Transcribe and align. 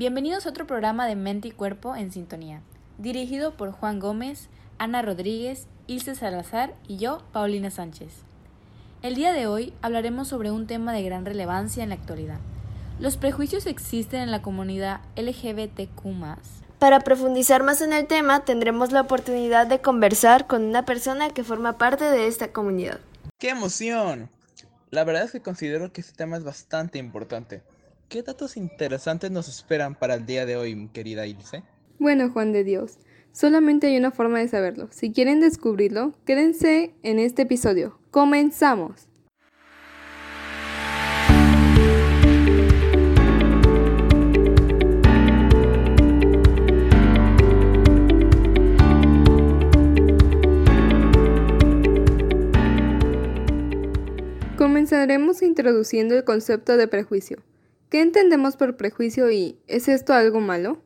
Bienvenidos 0.00 0.46
a 0.46 0.48
otro 0.48 0.66
programa 0.66 1.06
de 1.06 1.14
Mente 1.14 1.48
y 1.48 1.50
Cuerpo 1.50 1.94
en 1.94 2.10
Sintonía, 2.10 2.62
dirigido 2.96 3.54
por 3.58 3.70
Juan 3.70 4.00
Gómez, 4.00 4.48
Ana 4.78 5.02
Rodríguez, 5.02 5.66
Ilse 5.88 6.14
Salazar 6.14 6.72
y 6.88 6.96
yo, 6.96 7.22
Paulina 7.32 7.70
Sánchez. 7.70 8.08
El 9.02 9.14
día 9.14 9.34
de 9.34 9.46
hoy 9.46 9.74
hablaremos 9.82 10.26
sobre 10.26 10.52
un 10.52 10.66
tema 10.66 10.94
de 10.94 11.02
gran 11.02 11.26
relevancia 11.26 11.82
en 11.82 11.90
la 11.90 11.96
actualidad. 11.96 12.38
Los 12.98 13.18
prejuicios 13.18 13.66
existen 13.66 14.22
en 14.22 14.30
la 14.30 14.40
comunidad 14.40 15.02
LGBTQ. 15.16 16.00
Para 16.78 17.00
profundizar 17.00 17.62
más 17.62 17.82
en 17.82 17.92
el 17.92 18.06
tema, 18.06 18.46
tendremos 18.46 18.92
la 18.92 19.02
oportunidad 19.02 19.66
de 19.66 19.82
conversar 19.82 20.46
con 20.46 20.64
una 20.64 20.86
persona 20.86 21.28
que 21.28 21.44
forma 21.44 21.76
parte 21.76 22.04
de 22.04 22.26
esta 22.26 22.52
comunidad. 22.52 23.00
¡Qué 23.38 23.50
emoción! 23.50 24.30
La 24.88 25.04
verdad 25.04 25.24
es 25.24 25.32
que 25.32 25.42
considero 25.42 25.92
que 25.92 26.00
este 26.00 26.14
tema 26.14 26.38
es 26.38 26.42
bastante 26.42 26.98
importante 26.98 27.62
¿Qué 28.10 28.24
datos 28.24 28.56
interesantes 28.56 29.30
nos 29.30 29.48
esperan 29.48 29.94
para 29.94 30.16
el 30.16 30.26
día 30.26 30.44
de 30.44 30.56
hoy, 30.56 30.88
querida 30.92 31.28
Ilse? 31.28 31.62
Bueno, 32.00 32.28
Juan 32.28 32.52
de 32.52 32.64
Dios, 32.64 32.98
solamente 33.30 33.86
hay 33.86 33.96
una 33.96 34.10
forma 34.10 34.40
de 34.40 34.48
saberlo. 34.48 34.88
Si 34.90 35.12
quieren 35.12 35.38
descubrirlo, 35.38 36.12
quédense 36.26 36.92
en 37.04 37.20
este 37.20 37.42
episodio. 37.42 38.00
¡Comenzamos! 38.10 39.06
Comenzaremos 54.58 55.42
introduciendo 55.42 56.16
el 56.16 56.24
concepto 56.24 56.76
de 56.76 56.88
prejuicio. 56.88 57.40
¿Qué 57.90 58.02
entendemos 58.02 58.54
por 58.54 58.76
prejuicio 58.76 59.32
y 59.32 59.58
es 59.66 59.88
esto 59.88 60.14
algo 60.14 60.38
malo? 60.38 60.78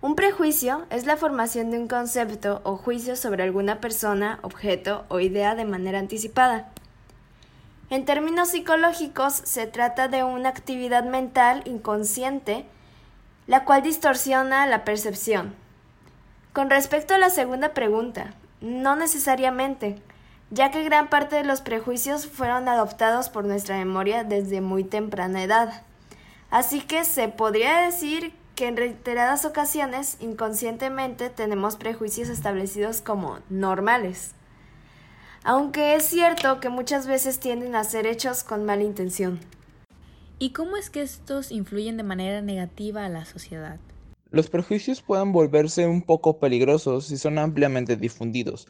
Un 0.00 0.14
prejuicio 0.14 0.86
es 0.90 1.06
la 1.06 1.16
formación 1.16 1.72
de 1.72 1.78
un 1.78 1.88
concepto 1.88 2.60
o 2.62 2.76
juicio 2.76 3.16
sobre 3.16 3.42
alguna 3.42 3.80
persona, 3.80 4.38
objeto 4.42 5.04
o 5.08 5.18
idea 5.18 5.56
de 5.56 5.64
manera 5.64 5.98
anticipada. 5.98 6.70
En 7.90 8.04
términos 8.04 8.50
psicológicos, 8.50 9.34
se 9.34 9.66
trata 9.66 10.06
de 10.06 10.22
una 10.22 10.50
actividad 10.50 11.02
mental 11.02 11.62
inconsciente, 11.64 12.64
la 13.48 13.64
cual 13.64 13.82
distorsiona 13.82 14.64
la 14.68 14.84
percepción. 14.84 15.56
Con 16.52 16.70
respecto 16.70 17.14
a 17.14 17.18
la 17.18 17.30
segunda 17.30 17.74
pregunta, 17.74 18.34
no 18.60 18.94
necesariamente, 18.94 19.96
ya 20.52 20.70
que 20.70 20.84
gran 20.84 21.10
parte 21.10 21.34
de 21.34 21.44
los 21.44 21.60
prejuicios 21.60 22.28
fueron 22.28 22.68
adoptados 22.68 23.30
por 23.30 23.46
nuestra 23.46 23.76
memoria 23.78 24.22
desde 24.22 24.60
muy 24.60 24.84
temprana 24.84 25.42
edad. 25.42 25.82
Así 26.52 26.82
que 26.82 27.04
se 27.04 27.28
podría 27.28 27.78
decir 27.78 28.34
que 28.54 28.68
en 28.68 28.76
reiteradas 28.76 29.46
ocasiones 29.46 30.18
inconscientemente 30.20 31.30
tenemos 31.30 31.76
prejuicios 31.76 32.28
establecidos 32.28 33.00
como 33.00 33.38
normales. 33.48 34.32
Aunque 35.44 35.94
es 35.94 36.04
cierto 36.04 36.60
que 36.60 36.68
muchas 36.68 37.06
veces 37.06 37.40
tienden 37.40 37.74
a 37.74 37.84
ser 37.84 38.06
hechos 38.06 38.44
con 38.44 38.66
mala 38.66 38.82
intención. 38.82 39.40
¿Y 40.38 40.50
cómo 40.50 40.76
es 40.76 40.90
que 40.90 41.00
estos 41.00 41.50
influyen 41.50 41.96
de 41.96 42.02
manera 42.02 42.42
negativa 42.42 43.06
a 43.06 43.08
la 43.08 43.24
sociedad? 43.24 43.80
Los 44.30 44.50
prejuicios 44.50 45.00
pueden 45.00 45.32
volverse 45.32 45.86
un 45.86 46.02
poco 46.02 46.38
peligrosos 46.38 47.06
si 47.06 47.16
son 47.16 47.38
ampliamente 47.38 47.96
difundidos. 47.96 48.68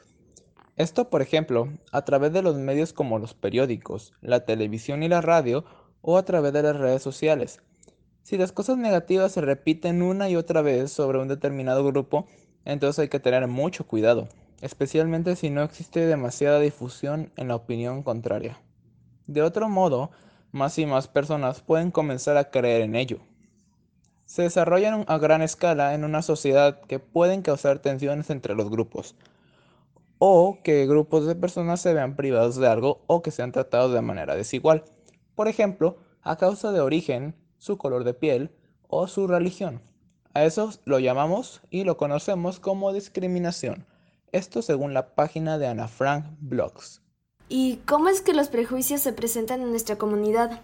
Esto, 0.77 1.11
por 1.11 1.21
ejemplo, 1.21 1.69
a 1.91 2.05
través 2.05 2.33
de 2.33 2.43
los 2.43 2.55
medios 2.55 2.93
como 2.93 3.19
los 3.19 3.35
periódicos, 3.35 4.13
la 4.21 4.45
televisión 4.45 5.03
y 5.03 5.09
la 5.09 5.21
radio, 5.21 5.65
o 6.01 6.17
a 6.17 6.25
través 6.25 6.53
de 6.53 6.63
las 6.63 6.77
redes 6.77 7.03
sociales. 7.03 7.61
Si 8.23 8.39
las 8.39 8.53
cosas 8.53 8.79
negativas 8.79 9.33
se 9.33 9.41
repiten 9.41 10.01
una 10.01 10.29
y 10.29 10.37
otra 10.37 10.63
vez 10.63 10.93
sobre 10.93 11.19
un 11.19 11.29
determinado 11.29 11.85
grupo, 11.85 12.27
entonces 12.65 13.01
hay 13.01 13.09
que 13.09 13.19
tener 13.19 13.49
mucho 13.49 13.87
cuidado, 13.87 14.29
especialmente 14.61 15.35
si 15.35 15.51
no 15.51 15.63
existe 15.63 16.07
demasiada 16.07 16.61
difusión 16.61 17.33
en 17.37 17.49
la 17.49 17.57
opinión 17.57 18.05
contraria. 18.05 18.61
De 19.27 19.43
otro 19.43 19.69
modo, 19.69 20.13
más 20.53 20.79
y 20.79 20.87
más 20.87 21.09
personas 21.09 21.63
pueden 21.63 21.91
comenzar 21.91 22.37
a 22.37 22.51
creer 22.51 22.83
en 22.83 22.95
ello. 22.95 23.19
Se 24.25 24.43
desarrollan 24.43 25.05
a 25.09 25.19
gran 25.19 25.43
escala 25.43 25.95
en 25.95 26.05
una 26.05 26.23
sociedad 26.23 26.81
que 26.83 27.01
pueden 27.01 27.43
causar 27.43 27.81
tensiones 27.81 28.31
entre 28.31 28.55
los 28.55 28.71
grupos, 28.71 29.17
o 30.19 30.59
que 30.63 30.87
grupos 30.87 31.27
de 31.27 31.35
personas 31.35 31.81
se 31.81 31.93
vean 31.93 32.15
privados 32.15 32.55
de 32.55 32.69
algo 32.69 33.03
o 33.09 33.23
que 33.23 33.33
sean 33.33 33.51
tratados 33.51 33.93
de 33.93 34.01
manera 34.01 34.37
desigual, 34.37 34.85
por 35.35 35.49
ejemplo, 35.49 35.97
a 36.23 36.37
causa 36.37 36.71
de 36.71 36.81
origen, 36.81 37.35
su 37.63 37.79
color 37.79 38.03
de 38.03 38.13
piel 38.13 38.51
o 38.89 39.07
su 39.07 39.29
religión. 39.29 39.81
A 40.35 40.45
eso 40.45 40.73
lo 40.85 40.99
llamamos 40.99 41.63
y 41.71 41.85
lo 41.85 41.97
conocemos 41.97 42.59
como 42.59 42.93
discriminación. 42.93 43.87
Esto 44.33 44.63
según 44.63 44.95
la 44.95 45.15
página 45.15 45.59
de 45.59 45.69
Ana 45.69 45.87
Frank 45.87 46.25
Blogs. 46.41 47.03
¿Y 47.49 47.77
cómo 47.87 48.09
es 48.09 48.21
que 48.21 48.35
los 48.35 48.49
prejuicios 48.49 49.01
se 49.01 49.13
presentan 49.13 49.61
en 49.61 49.71
nuestra 49.71 49.97
comunidad? 49.97 50.61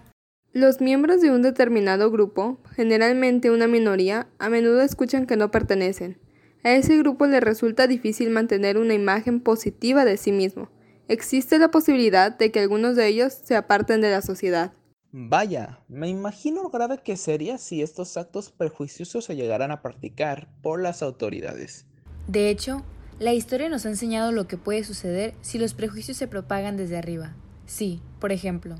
Los 0.53 0.81
miembros 0.81 1.21
de 1.21 1.31
un 1.31 1.43
determinado 1.43 2.11
grupo, 2.11 2.59
generalmente 2.75 3.53
una 3.53 3.69
minoría, 3.69 4.27
a 4.41 4.49
menudo 4.49 4.81
escuchan 4.81 5.27
que 5.27 5.37
no 5.37 5.53
pertenecen. 5.53 6.19
A 6.65 6.73
ese 6.73 6.97
grupo 6.97 7.27
le 7.27 7.39
resulta 7.39 7.87
difícil 7.87 8.31
mantener 8.31 8.77
una 8.77 8.95
imagen 8.95 9.39
positiva 9.41 10.05
de 10.05 10.17
sí 10.17 10.33
mismo. 10.33 10.69
Existe 11.07 11.61
la 11.61 11.71
posibilidad 11.71 12.37
de 12.37 12.51
que 12.51 12.59
algunos 12.59 12.97
de 12.97 13.07
ellos 13.07 13.35
se 13.35 13.55
aparten 13.55 14.01
de 14.01 14.11
la 14.11 14.21
sociedad. 14.21 14.73
Vaya, 15.11 15.81
me 15.89 16.09
imagino 16.09 16.63
lo 16.63 16.69
grave 16.69 17.01
que 17.03 17.17
sería 17.17 17.57
si 17.57 17.81
estos 17.81 18.19
actos 18.19 18.51
prejuiciosos 18.51 19.25
se 19.25 19.37
llegaran 19.37 19.71
a 19.71 19.81
practicar 19.81 20.49
por 20.61 20.83
las 20.83 21.03
autoridades. 21.03 21.87
De 22.27 22.51
hecho, 22.51 22.85
la 23.19 23.33
historia 23.33 23.71
nos 23.71 23.87
ha 23.87 23.89
enseñado 23.89 24.33
lo 24.33 24.47
que 24.47 24.59
puede 24.59 24.85
suceder 24.85 25.35
si 25.41 25.59
los 25.59 25.73
prejuicios 25.73 26.19
se 26.19 26.29
propagan 26.29 26.77
desde 26.77 26.99
arriba. 26.99 27.35
Si, 27.65 28.03
por 28.21 28.33
ejemplo, 28.33 28.77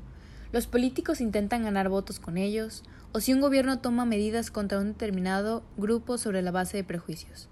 los 0.51 0.67
políticos 0.67 1.19
intentan 1.19 1.63
ganar 1.63 1.89
votos 1.89 2.19
con 2.19 2.37
ellos, 2.37 2.83
o 3.11 3.19
si 3.21 3.33
un 3.33 3.41
gobierno 3.41 3.79
toma 3.79 4.05
medidas 4.05 4.51
contra 4.51 4.79
un 4.79 4.89
determinado 4.89 5.63
grupo 5.77 6.19
sobre 6.19 6.43
la 6.43 6.51
base 6.51 6.77
de 6.77 6.83
prejuicios. 6.83 7.49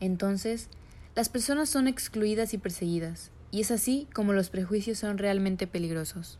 Entonces, 0.00 0.68
las 1.14 1.28
personas 1.28 1.68
son 1.68 1.88
excluidas 1.88 2.54
y 2.54 2.58
perseguidas, 2.58 3.30
y 3.50 3.60
es 3.60 3.70
así 3.70 4.08
como 4.14 4.32
los 4.32 4.48
prejuicios 4.48 4.98
son 4.98 5.18
realmente 5.18 5.66
peligrosos. 5.66 6.38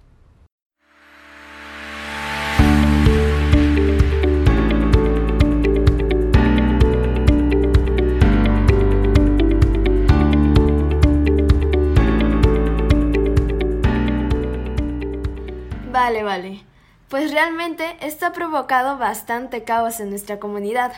Vale, 16.05 16.23
vale. 16.23 16.61
Pues 17.09 17.33
realmente 17.33 17.97
esto 18.03 18.27
ha 18.27 18.35
provocado 18.35 18.99
bastante 18.99 19.65
caos 19.65 20.01
en 20.01 20.11
nuestra 20.11 20.39
comunidad. 20.39 20.93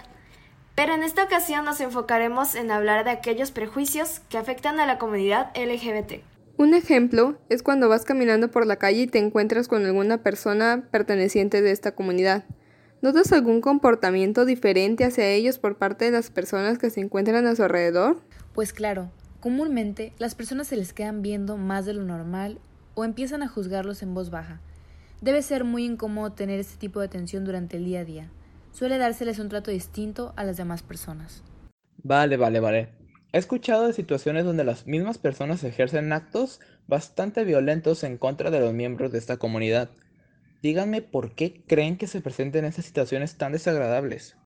Pero 0.74 0.94
en 0.94 1.04
esta 1.04 1.22
ocasión 1.22 1.64
nos 1.64 1.80
enfocaremos 1.80 2.56
en 2.56 2.72
hablar 2.72 3.04
de 3.04 3.12
aquellos 3.12 3.52
prejuicios 3.52 4.18
que 4.28 4.36
afectan 4.36 4.80
a 4.80 4.86
la 4.86 4.98
comunidad 4.98 5.52
LGBT. 5.54 6.24
Un 6.56 6.74
ejemplo 6.74 7.38
es 7.48 7.62
cuando 7.62 7.88
vas 7.88 8.04
caminando 8.04 8.50
por 8.50 8.66
la 8.66 8.78
calle 8.78 9.02
y 9.02 9.06
te 9.06 9.20
encuentras 9.20 9.68
con 9.68 9.86
alguna 9.86 10.24
persona 10.24 10.88
perteneciente 10.90 11.62
de 11.62 11.70
esta 11.70 11.92
comunidad. 11.94 12.44
¿Notas 13.00 13.32
algún 13.32 13.60
comportamiento 13.60 14.44
diferente 14.44 15.04
hacia 15.04 15.28
ellos 15.28 15.60
por 15.60 15.78
parte 15.78 16.06
de 16.06 16.10
las 16.10 16.30
personas 16.30 16.78
que 16.78 16.90
se 16.90 17.00
encuentran 17.00 17.46
a 17.46 17.54
su 17.54 17.62
alrededor? 17.62 18.20
Pues 18.54 18.72
claro, 18.72 19.12
comúnmente 19.38 20.14
las 20.18 20.34
personas 20.34 20.66
se 20.66 20.74
les 20.74 20.92
quedan 20.92 21.22
viendo 21.22 21.56
más 21.56 21.86
de 21.86 21.94
lo 21.94 22.02
normal 22.02 22.58
o 22.96 23.04
empiezan 23.04 23.44
a 23.44 23.48
juzgarlos 23.48 24.02
en 24.02 24.12
voz 24.12 24.30
baja. 24.30 24.60
Debe 25.20 25.42
ser 25.42 25.64
muy 25.64 25.84
incómodo 25.84 26.32
tener 26.32 26.60
este 26.60 26.76
tipo 26.76 27.00
de 27.00 27.06
atención 27.06 27.44
durante 27.44 27.78
el 27.78 27.84
día 27.84 28.00
a 28.00 28.04
día. 28.04 28.30
Suele 28.72 28.98
dárseles 28.98 29.38
un 29.38 29.48
trato 29.48 29.70
distinto 29.70 30.34
a 30.36 30.44
las 30.44 30.58
demás 30.58 30.82
personas. 30.82 31.42
Vale, 32.02 32.36
vale, 32.36 32.60
vale. 32.60 32.90
He 33.32 33.38
escuchado 33.38 33.86
de 33.86 33.92
situaciones 33.92 34.44
donde 34.44 34.64
las 34.64 34.86
mismas 34.86 35.18
personas 35.18 35.64
ejercen 35.64 36.12
actos 36.12 36.60
bastante 36.86 37.44
violentos 37.44 38.04
en 38.04 38.18
contra 38.18 38.50
de 38.50 38.60
los 38.60 38.72
miembros 38.72 39.10
de 39.12 39.18
esta 39.18 39.38
comunidad. 39.38 39.90
Díganme 40.62 41.02
por 41.02 41.34
qué 41.34 41.64
creen 41.66 41.96
que 41.96 42.06
se 42.06 42.20
presenten 42.20 42.64
estas 42.64 42.84
situaciones 42.84 43.36
tan 43.36 43.52
desagradables. 43.52 44.36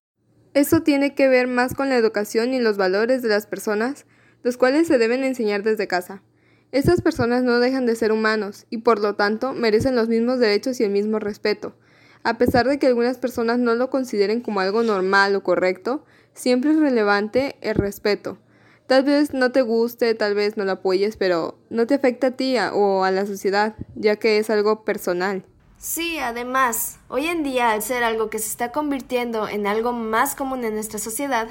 Eso 0.54 0.82
tiene 0.82 1.14
que 1.14 1.28
ver 1.28 1.46
más 1.46 1.74
con 1.74 1.88
la 1.88 1.96
educación 1.96 2.54
y 2.54 2.60
los 2.60 2.76
valores 2.76 3.22
de 3.22 3.28
las 3.28 3.46
personas, 3.46 4.06
los 4.42 4.56
cuales 4.56 4.88
se 4.88 4.98
deben 4.98 5.22
enseñar 5.24 5.62
desde 5.62 5.86
casa. 5.86 6.22
Estas 6.72 7.00
personas 7.00 7.42
no 7.42 7.58
dejan 7.58 7.84
de 7.84 7.96
ser 7.96 8.12
humanos 8.12 8.66
y 8.70 8.78
por 8.78 9.00
lo 9.00 9.16
tanto 9.16 9.52
merecen 9.52 9.96
los 9.96 10.08
mismos 10.08 10.38
derechos 10.38 10.78
y 10.78 10.84
el 10.84 10.90
mismo 10.90 11.18
respeto. 11.18 11.74
A 12.22 12.38
pesar 12.38 12.68
de 12.68 12.78
que 12.78 12.86
algunas 12.86 13.18
personas 13.18 13.58
no 13.58 13.74
lo 13.74 13.90
consideren 13.90 14.40
como 14.40 14.60
algo 14.60 14.82
normal 14.82 15.34
o 15.34 15.42
correcto, 15.42 16.04
siempre 16.32 16.70
es 16.70 16.78
relevante 16.78 17.56
el 17.60 17.74
respeto. 17.74 18.38
Tal 18.86 19.04
vez 19.04 19.32
no 19.32 19.52
te 19.52 19.62
guste, 19.62 20.14
tal 20.14 20.34
vez 20.34 20.56
no 20.56 20.64
lo 20.64 20.72
apoyes, 20.72 21.16
pero 21.16 21.58
no 21.70 21.86
te 21.86 21.94
afecta 21.94 22.28
a 22.28 22.30
ti 22.32 22.56
o 22.72 23.04
a 23.04 23.10
la 23.10 23.26
sociedad, 23.26 23.74
ya 23.94 24.16
que 24.16 24.38
es 24.38 24.50
algo 24.50 24.84
personal. 24.84 25.44
Sí, 25.78 26.18
además, 26.18 26.98
hoy 27.08 27.26
en 27.26 27.42
día, 27.42 27.70
al 27.70 27.82
ser 27.82 28.04
algo 28.04 28.30
que 28.30 28.38
se 28.38 28.48
está 28.48 28.70
convirtiendo 28.70 29.48
en 29.48 29.66
algo 29.66 29.92
más 29.92 30.34
común 30.34 30.64
en 30.64 30.74
nuestra 30.74 30.98
sociedad, 30.98 31.48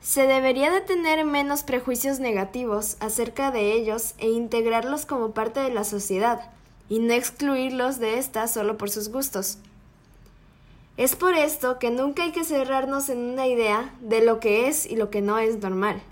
se 0.00 0.26
debería 0.26 0.70
de 0.70 0.80
tener 0.80 1.24
menos 1.24 1.62
prejuicios 1.62 2.20
negativos 2.20 2.96
acerca 3.00 3.50
de 3.50 3.72
ellos 3.72 4.14
e 4.18 4.30
integrarlos 4.30 5.04
como 5.06 5.32
parte 5.32 5.60
de 5.60 5.70
la 5.70 5.84
sociedad, 5.84 6.50
y 6.88 6.98
no 6.98 7.12
excluirlos 7.12 7.98
de 7.98 8.18
ésta 8.18 8.48
solo 8.48 8.76
por 8.76 8.90
sus 8.90 9.10
gustos. 9.10 9.58
Es 10.96 11.16
por 11.16 11.34
esto 11.34 11.78
que 11.78 11.90
nunca 11.90 12.24
hay 12.24 12.32
que 12.32 12.44
cerrarnos 12.44 13.08
en 13.08 13.18
una 13.18 13.46
idea 13.46 13.94
de 14.00 14.22
lo 14.24 14.40
que 14.40 14.68
es 14.68 14.86
y 14.86 14.96
lo 14.96 15.08
que 15.08 15.22
no 15.22 15.38
es 15.38 15.58
normal. 15.58 16.02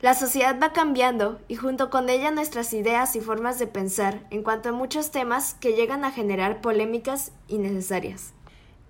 La 0.00 0.14
sociedad 0.14 0.58
va 0.62 0.72
cambiando 0.72 1.40
y 1.48 1.56
junto 1.56 1.90
con 1.90 2.08
ella 2.08 2.30
nuestras 2.30 2.72
ideas 2.72 3.16
y 3.16 3.20
formas 3.20 3.58
de 3.58 3.66
pensar 3.66 4.20
en 4.30 4.42
cuanto 4.42 4.68
a 4.68 4.72
muchos 4.72 5.10
temas 5.10 5.54
que 5.54 5.72
llegan 5.72 6.04
a 6.04 6.12
generar 6.12 6.60
polémicas 6.60 7.32
innecesarias. 7.48 8.32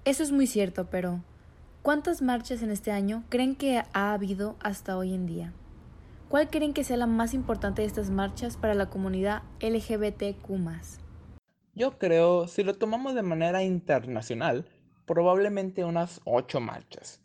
Eso 0.04 0.22
es 0.22 0.32
muy 0.32 0.46
cierto, 0.46 0.86
pero 0.90 1.20
¿cuántas 1.88 2.20
marchas 2.20 2.62
en 2.62 2.70
este 2.70 2.90
año 2.90 3.24
creen 3.30 3.56
que 3.56 3.82
ha 3.94 4.12
habido 4.12 4.56
hasta 4.60 4.98
hoy 4.98 5.14
en 5.14 5.24
día? 5.24 5.54
¿Cuál 6.28 6.50
creen 6.50 6.74
que 6.74 6.84
sea 6.84 6.98
la 6.98 7.06
más 7.06 7.32
importante 7.32 7.80
de 7.80 7.88
estas 7.88 8.10
marchas 8.10 8.58
para 8.58 8.74
la 8.74 8.90
comunidad 8.90 9.42
LGBTQ? 9.62 10.50
Yo 11.74 11.96
creo, 11.96 12.46
si 12.46 12.62
lo 12.62 12.74
tomamos 12.74 13.14
de 13.14 13.22
manera 13.22 13.62
internacional, 13.62 14.66
probablemente 15.06 15.86
unas 15.86 16.20
ocho 16.26 16.60
marchas 16.60 17.22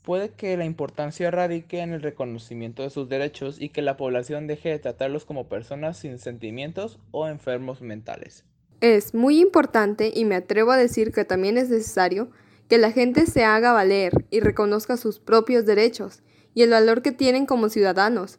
puede 0.00 0.30
que 0.30 0.56
la 0.56 0.64
importancia 0.64 1.30
radique 1.30 1.80
en 1.80 1.92
el 1.92 2.00
reconocimiento 2.00 2.82
de 2.82 2.88
sus 2.88 3.10
derechos 3.10 3.60
y 3.60 3.68
que 3.68 3.82
la 3.82 3.98
población 3.98 4.46
deje 4.46 4.70
de 4.70 4.78
tratarlos 4.78 5.26
como 5.26 5.50
personas 5.50 5.98
sin 5.98 6.18
sentimientos 6.18 6.98
o 7.10 7.28
enfermos 7.28 7.82
mentales. 7.82 8.46
Es 8.80 9.12
muy 9.12 9.38
importante 9.38 10.10
y 10.14 10.24
me 10.24 10.36
atrevo 10.36 10.72
a 10.72 10.78
decir 10.78 11.12
que 11.12 11.26
también 11.26 11.58
es 11.58 11.68
necesario 11.68 12.30
que 12.72 12.78
la 12.78 12.90
gente 12.90 13.26
se 13.26 13.44
haga 13.44 13.74
valer 13.74 14.24
y 14.30 14.40
reconozca 14.40 14.96
sus 14.96 15.18
propios 15.18 15.66
derechos 15.66 16.22
y 16.54 16.62
el 16.62 16.70
valor 16.70 17.02
que 17.02 17.12
tienen 17.12 17.44
como 17.44 17.68
ciudadanos, 17.68 18.38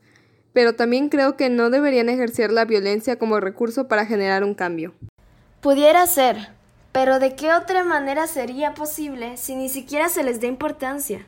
pero 0.54 0.74
también 0.74 1.10
creo 1.10 1.38
que 1.38 1.52
no 1.52 1.70
deberían 1.70 2.10
ejercer 2.10 2.52
la 2.52 2.66
violencia 2.66 3.20
como 3.20 3.40
recurso 3.40 3.88
para 3.88 4.08
generar 4.08 4.44
un 4.44 4.56
cambio. 4.56 4.96
Pudiera 5.62 6.08
ser, 6.08 6.50
pero 6.92 7.20
¿de 7.20 7.36
qué 7.36 7.54
otra 7.54 7.84
manera 7.84 8.26
sería 8.26 8.74
posible 8.74 9.38
si 9.38 9.54
ni 9.56 9.70
siquiera 9.70 10.10
se 10.10 10.24
les 10.24 10.42
dé 10.42 10.48
importancia? 10.48 11.28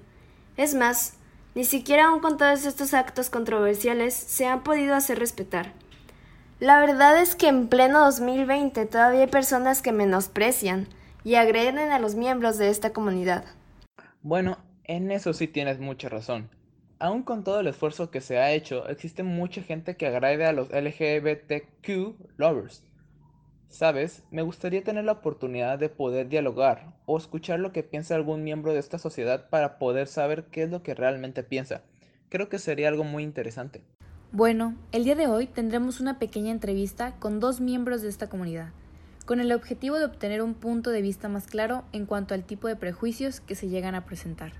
Es 0.57 0.73
más, 0.73 1.13
ni 1.53 1.63
siquiera 1.63 2.05
aún 2.05 2.21
con 2.21 2.37
todos 2.37 2.65
estos 2.65 2.95
actos 2.95 3.29
controversiales 3.29 4.15
se 4.15 4.47
han 4.47 4.63
podido 4.63 4.95
hacer 4.95 5.19
respetar. 5.19 5.73
La 6.59 6.79
verdad 6.79 7.21
es 7.21 7.35
que 7.35 7.49
en 7.49 7.67
pleno 7.67 7.99
2020 7.99 8.83
todavía 8.87 9.21
hay 9.21 9.27
personas 9.27 9.83
que 9.83 9.91
menosprecian 9.91 10.87
y 11.25 11.35
agreden 11.35 11.79
a 11.79 11.99
los 11.99 12.15
miembros 12.15 12.57
de 12.57 12.69
esta 12.69 12.93
comunidad. 12.93 13.43
Bueno, 14.21 14.59
en 14.85 15.11
eso 15.11 15.33
sí 15.33 15.47
tienes 15.47 15.79
mucha 15.79 16.07
razón. 16.07 16.49
Aún 16.99 17.23
con 17.23 17.43
todo 17.43 17.59
el 17.59 17.67
esfuerzo 17.67 18.11
que 18.11 18.21
se 18.21 18.37
ha 18.37 18.53
hecho, 18.53 18.87
existe 18.87 19.23
mucha 19.23 19.61
gente 19.63 19.97
que 19.97 20.07
agrede 20.07 20.45
a 20.45 20.53
los 20.53 20.69
LGBTQ 20.69 22.37
lovers. 22.37 22.83
Sabes, 23.69 24.23
me 24.31 24.43
gustaría 24.43 24.83
tener 24.83 25.03
la 25.03 25.13
oportunidad 25.13 25.79
de 25.79 25.89
poder 25.89 26.29
dialogar 26.29 26.93
o 27.05 27.17
escuchar 27.17 27.59
lo 27.59 27.73
que 27.73 27.83
piensa 27.83 28.15
algún 28.15 28.43
miembro 28.43 28.71
de 28.71 28.79
esta 28.79 28.99
sociedad 28.99 29.49
para 29.49 29.79
poder 29.79 30.07
saber 30.07 30.45
qué 30.45 30.63
es 30.63 30.69
lo 30.69 30.83
que 30.83 30.93
realmente 30.93 31.43
piensa. 31.43 31.81
Creo 32.29 32.49
que 32.49 32.59
sería 32.59 32.87
algo 32.87 33.03
muy 33.03 33.23
interesante. 33.23 33.81
Bueno, 34.31 34.75
el 34.91 35.03
día 35.03 35.15
de 35.15 35.27
hoy 35.27 35.47
tendremos 35.47 35.99
una 35.99 36.19
pequeña 36.19 36.51
entrevista 36.51 37.15
con 37.19 37.39
dos 37.39 37.61
miembros 37.61 38.01
de 38.01 38.09
esta 38.09 38.29
comunidad, 38.29 38.73
con 39.25 39.39
el 39.39 39.51
objetivo 39.51 39.97
de 39.97 40.05
obtener 40.05 40.41
un 40.41 40.53
punto 40.53 40.91
de 40.91 41.01
vista 41.01 41.27
más 41.27 41.47
claro 41.47 41.83
en 41.91 42.05
cuanto 42.05 42.33
al 42.33 42.45
tipo 42.45 42.67
de 42.67 42.75
prejuicios 42.75 43.39
que 43.41 43.55
se 43.55 43.67
llegan 43.67 43.95
a 43.95 44.05
presentar. 44.05 44.53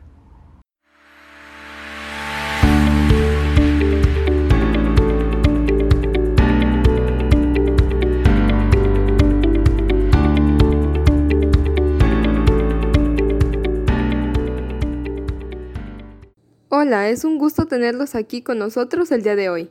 Hola, 16.70 17.10
es 17.10 17.24
un 17.24 17.38
gusto 17.38 17.68
tenerlos 17.68 18.16
aquí 18.16 18.42
con 18.42 18.60
nosotros 18.60 19.12
el 19.12 19.24
día 19.24 19.36
de 19.36 19.50
hoy. 19.50 19.70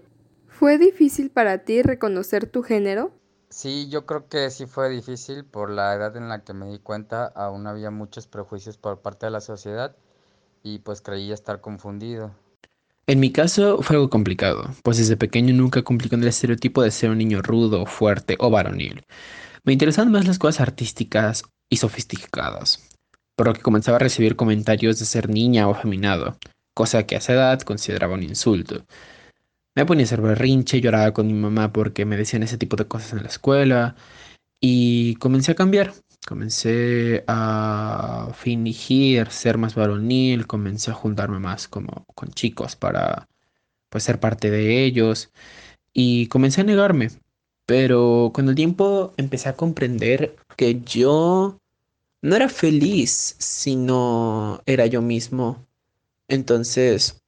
¿Fue 0.49 0.79
difícil 0.79 1.31
para 1.31 1.59
ti 1.59 1.83
reconocer 1.83 2.47
tu 2.47 2.63
género? 2.63 3.13
Sí, 3.55 3.89
yo 3.89 4.05
creo 4.05 4.29
que 4.29 4.51
sí 4.51 4.67
fue 4.67 4.91
difícil 4.91 5.45
por 5.45 5.71
la 5.71 5.95
edad 5.95 6.17
en 6.17 6.29
la 6.29 6.43
que 6.43 6.53
me 6.53 6.67
di 6.67 6.81
cuenta, 6.81 7.27
aún 7.27 7.69
había 7.69 7.93
muchos 7.93 8.27
prejuicios 8.27 8.79
por 8.79 9.01
parte 9.01 9.27
de 9.27 9.31
la 9.31 9.41
sociedad 9.41 9.95
y 10.65 10.81
pues 10.81 11.01
creí 11.01 11.31
estar 11.31 11.61
confundido. 11.61 12.35
En 13.07 13.21
mi 13.21 13.31
caso 13.31 13.81
fue 13.81 13.95
algo 13.95 14.11
complicado, 14.11 14.65
pues 14.83 14.99
desde 14.99 15.17
pequeño 15.17 15.55
nunca 15.55 15.83
cumplí 15.83 16.09
con 16.09 16.21
el 16.21 16.29
estereotipo 16.29 16.83
de 16.83 16.91
ser 16.91 17.11
un 17.11 17.19
niño 17.19 17.43
rudo, 17.43 17.87
fuerte 17.87 18.37
o 18.41 18.51
varonil. 18.51 19.05
Me 19.63 19.73
interesaban 19.73 20.11
más 20.11 20.27
las 20.27 20.41
cosas 20.41 20.61
artísticas 20.61 21.45
y 21.71 21.77
sofisticadas, 21.77 22.83
por 23.37 23.47
lo 23.47 23.53
que 23.53 23.63
comenzaba 23.63 23.99
a 23.99 24.01
recibir 24.01 24.35
comentarios 24.35 24.99
de 24.99 25.07
ser 25.07 25.31
niña 25.31 25.69
o 25.69 25.75
afeminado 25.75 26.37
cosa 26.75 27.07
que 27.07 27.15
a 27.15 27.19
esa 27.19 27.33
edad 27.33 27.61
consideraba 27.63 28.15
un 28.15 28.23
insulto. 28.23 28.85
Me 29.75 29.87
ponía 29.87 30.05
a 30.05 30.07
hacer 30.07 30.21
berrinche, 30.21 30.81
lloraba 30.81 31.13
con 31.13 31.27
mi 31.27 31.35
mamá 31.35 31.73
porque 31.73 32.05
me 32.05 32.17
decían 32.17 32.43
ese 32.43 32.59
tipo 32.59 32.77
de 32.77 32.87
cosas 32.87 33.13
en 33.13 33.23
la 33.23 33.29
escuela 33.29 33.97
y 34.61 35.17
comencé 35.17 35.53
a 35.53 35.57
cambiar. 35.57 35.95
Comencé 36.27 37.25
a 37.27 38.31
fingir 38.35 39.31
ser 39.31 39.59
más 39.59 39.75
varonil, 39.75 40.47
comencé 40.47 40.91
a 40.91 40.95
juntarme 40.95 41.39
más 41.39 41.69
como 41.69 42.07
con 42.15 42.31
chicos 42.31 42.77
para 42.77 43.29
pues 43.91 44.05
ser 44.05 44.21
parte 44.21 44.51
de 44.51 44.85
ellos 44.85 45.31
y 45.93 46.29
comencé 46.29 46.63
a 46.63 46.65
negarme. 46.65 47.11
Pero 47.67 48.33
con 48.35 48.49
el 48.49 48.55
tiempo 48.55 49.15
empecé 49.17 49.49
a 49.51 49.57
comprender 49.57 50.37
que 50.57 50.81
yo 50.83 51.59
no 52.23 52.37
era 52.37 52.49
feliz 52.49 53.37
si 53.39 53.77
no 53.77 54.63
era 54.67 54.87
yo 54.87 55.03
mismo 55.03 55.67
entonces, 56.29 57.23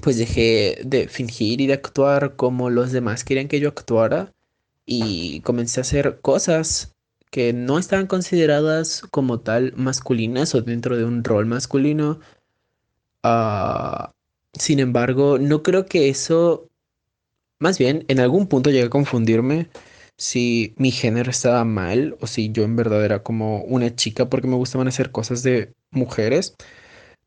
pues 0.00 0.18
dejé 0.18 0.80
de 0.84 1.08
fingir 1.08 1.60
y 1.60 1.66
de 1.66 1.74
actuar 1.74 2.36
como 2.36 2.70
los 2.70 2.92
demás 2.92 3.24
querían 3.24 3.48
que 3.48 3.60
yo 3.60 3.68
actuara 3.68 4.32
y 4.84 5.40
comencé 5.40 5.80
a 5.80 5.82
hacer 5.82 6.20
cosas 6.20 6.94
que 7.30 7.52
no 7.52 7.78
estaban 7.78 8.06
consideradas 8.06 9.02
como 9.10 9.40
tal 9.40 9.72
masculinas 9.76 10.54
o 10.54 10.62
dentro 10.62 10.96
de 10.96 11.04
un 11.04 11.24
rol 11.24 11.46
masculino. 11.46 12.20
Ah, 13.22 14.12
sin 14.52 14.78
embargo, 14.78 15.38
no 15.38 15.62
creo 15.62 15.86
que 15.86 16.08
eso, 16.08 16.68
más 17.58 17.78
bien, 17.78 18.04
en 18.08 18.20
algún 18.20 18.46
punto 18.46 18.70
llegué 18.70 18.86
a 18.86 18.90
confundirme 18.90 19.68
si 20.16 20.74
mi 20.78 20.90
género 20.92 21.30
estaba 21.30 21.64
mal 21.64 22.16
o 22.20 22.26
si 22.26 22.50
yo 22.52 22.64
en 22.64 22.76
verdad 22.76 23.04
era 23.04 23.22
como 23.22 23.62
una 23.64 23.94
chica 23.94 24.30
porque 24.30 24.48
me 24.48 24.56
gustaban 24.56 24.88
hacer 24.88 25.10
cosas 25.10 25.42
de 25.42 25.74
mujeres. 25.90 26.54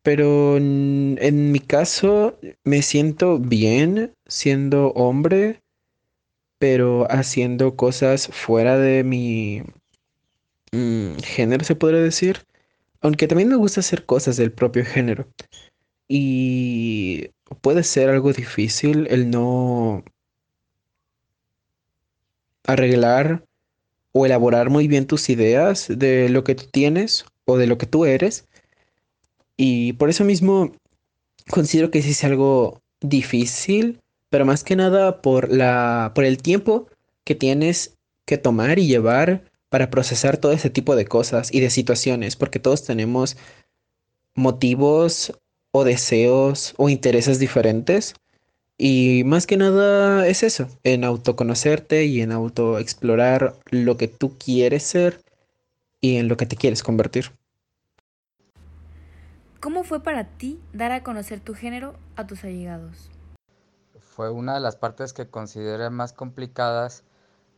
Pero 0.10 0.58
en, 0.58 1.52
mi 1.52 1.60
caso 1.60 2.36
me 2.64 2.82
siento 2.82 3.38
bien 3.38 4.16
siendo 4.26 4.88
hombre, 4.94 5.62
pero 6.58 7.06
haciendo 7.12 7.76
cosas 7.76 8.28
fuera 8.30 8.80
de 8.80 9.04
mi 9.04 9.62
mm, 10.72 11.20
género, 11.20 11.64
se 11.64 11.76
podría 11.76 12.02
decir. 12.02 12.40
Aunque 13.02 13.28
también 13.28 13.50
me 13.50 13.56
gusta 13.56 13.82
hacer 13.82 14.08
cosas 14.08 14.36
del 14.36 14.52
propio 14.52 14.84
género. 14.84 15.28
Y 16.08 17.30
puede 17.62 17.84
ser 17.84 18.10
algo 18.10 18.34
difícil 18.34 19.06
el 19.12 19.30
no 19.30 20.04
arreglar 22.66 23.46
o 24.12 24.26
elaborar 24.26 24.72
muy 24.72 24.88
bien 24.88 25.06
tus 25.06 25.30
ideas 25.30 25.86
de 25.88 26.30
lo 26.30 26.44
que 26.44 26.56
tú 26.56 26.66
tienes 26.72 27.26
o 27.46 27.60
de 27.60 27.68
lo 27.68 27.78
que 27.78 27.86
tú 27.86 28.06
eres 28.06 28.49
y 29.62 29.92
por 29.94 30.10
eso 30.10 30.24
mismo 30.24 30.72
considero 31.50 31.92
que 31.92 32.02
sí 32.02 32.12
es 32.12 32.24
algo 32.24 32.82
difícil, 33.02 34.00
pero 34.30 34.46
más 34.46 34.64
que 34.64 34.78
nada 34.78 35.22
por 35.22 35.52
la 35.52 36.14
por 36.16 36.24
el 36.24 36.42
tiempo 36.42 36.88
que 37.26 37.36
tienes 37.36 37.98
que 38.26 38.38
tomar 38.38 38.80
y 38.80 38.88
llevar 38.88 39.44
para 39.68 39.90
procesar 39.90 40.38
todo 40.38 40.54
ese 40.54 40.70
tipo 40.70 40.96
de 40.96 41.06
cosas 41.06 41.54
y 41.54 41.60
de 41.60 41.72
situaciones, 41.72 42.38
porque 42.38 42.60
todos 42.60 42.86
tenemos 42.86 43.36
motivos 44.34 45.34
o 45.72 45.84
deseos 45.84 46.74
o 46.78 46.88
intereses 46.88 47.38
diferentes. 47.38 48.16
Y 48.78 49.24
más 49.26 49.46
que 49.46 49.58
nada 49.58 50.26
es 50.26 50.42
eso, 50.44 50.70
en 50.86 51.04
autoconocerte 51.04 52.06
y 52.06 52.22
en 52.22 52.32
autoexplorar 52.32 53.58
lo 53.72 53.98
que 53.98 54.08
tú 54.08 54.38
quieres 54.38 54.84
ser 54.84 55.22
y 56.00 56.16
en 56.16 56.30
lo 56.30 56.38
que 56.38 56.46
te 56.46 56.56
quieres 56.56 56.82
convertir. 56.82 57.34
¿Cómo 59.60 59.84
fue 59.84 60.02
para 60.02 60.24
ti 60.24 60.58
dar 60.72 60.94
a 60.94 61.04
conocer 61.04 61.42
tu 61.42 61.54
género 61.54 62.00
a 62.16 62.26
tus 62.26 62.46
allegados? 62.46 63.10
Fue 64.00 64.30
una 64.30 64.54
de 64.54 64.62
las 64.62 64.78
partes 64.78 65.12
que 65.12 65.28
consideré 65.28 65.90
más 65.90 66.14
complicadas 66.14 67.04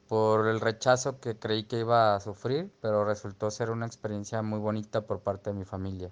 por 0.08 0.48
el 0.48 0.60
rechazo 0.60 1.20
que 1.20 1.38
creí 1.38 1.66
que 1.66 1.80
iba 1.80 2.16
a 2.16 2.20
sufrir, 2.20 2.72
pero 2.82 3.06
resultó 3.06 3.52
ser 3.52 3.70
una 3.70 3.86
experiencia 3.86 4.42
muy 4.42 4.58
bonita 4.58 5.06
por 5.06 5.22
parte 5.22 5.52
de 5.52 5.60
mi 5.60 5.64
familia. 5.64 6.12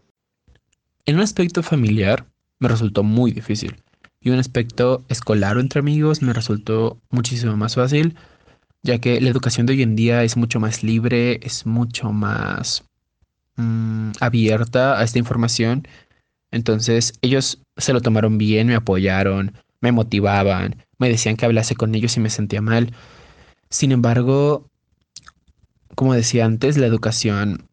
En 1.05 1.15
un 1.15 1.21
aspecto 1.21 1.63
familiar 1.63 2.27
me 2.59 2.67
resultó 2.67 3.01
muy 3.01 3.31
difícil 3.31 3.83
y 4.21 4.29
un 4.29 4.37
aspecto 4.37 5.03
escolar 5.09 5.57
o 5.57 5.59
entre 5.59 5.79
amigos 5.79 6.21
me 6.21 6.33
resultó 6.33 7.01
muchísimo 7.09 7.57
más 7.57 7.75
fácil, 7.75 8.15
ya 8.83 8.99
que 8.99 9.19
la 9.19 9.29
educación 9.29 9.65
de 9.65 9.73
hoy 9.73 9.81
en 9.81 9.95
día 9.95 10.23
es 10.23 10.37
mucho 10.37 10.59
más 10.59 10.83
libre, 10.83 11.39
es 11.43 11.65
mucho 11.65 12.11
más 12.11 12.83
mm, 13.59 14.11
abierta 14.19 14.99
a 14.99 15.03
esta 15.03 15.19
información. 15.19 15.87
Entonces 16.51 17.13
ellos 17.21 17.61
se 17.77 17.93
lo 17.93 18.01
tomaron 18.01 18.37
bien, 18.37 18.67
me 18.67 18.75
apoyaron, 18.75 19.53
me 19.81 19.91
motivaban, 19.91 20.83
me 20.97 21.09
decían 21.09 21.35
que 21.37 21.45
hablase 21.45 21.75
con 21.75 21.93
ellos 21.95 22.17
y 22.17 22.19
me 22.21 22.29
sentía 22.29 22.61
mal. 22.61 22.93
Sin 23.69 23.91
embargo, 23.91 24.69
como 25.95 26.13
decía 26.13 26.45
antes, 26.45 26.77
la 26.77 26.87
educación 26.87 27.67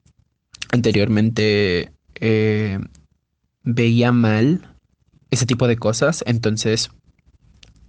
anteriormente 0.70 1.92
eh, 2.16 2.78
veía 3.62 4.12
mal 4.12 4.74
ese 5.30 5.46
tipo 5.46 5.66
de 5.68 5.76
cosas, 5.76 6.22
entonces 6.26 6.90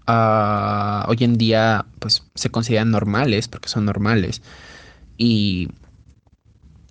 uh, 0.08 1.08
hoy 1.08 1.18
en 1.20 1.38
día 1.38 1.86
pues 2.00 2.24
se 2.36 2.50
consideran 2.50 2.92
normales 2.92 3.48
porque 3.48 3.70
son 3.70 3.86
normales 3.86 4.42
y 5.18 5.70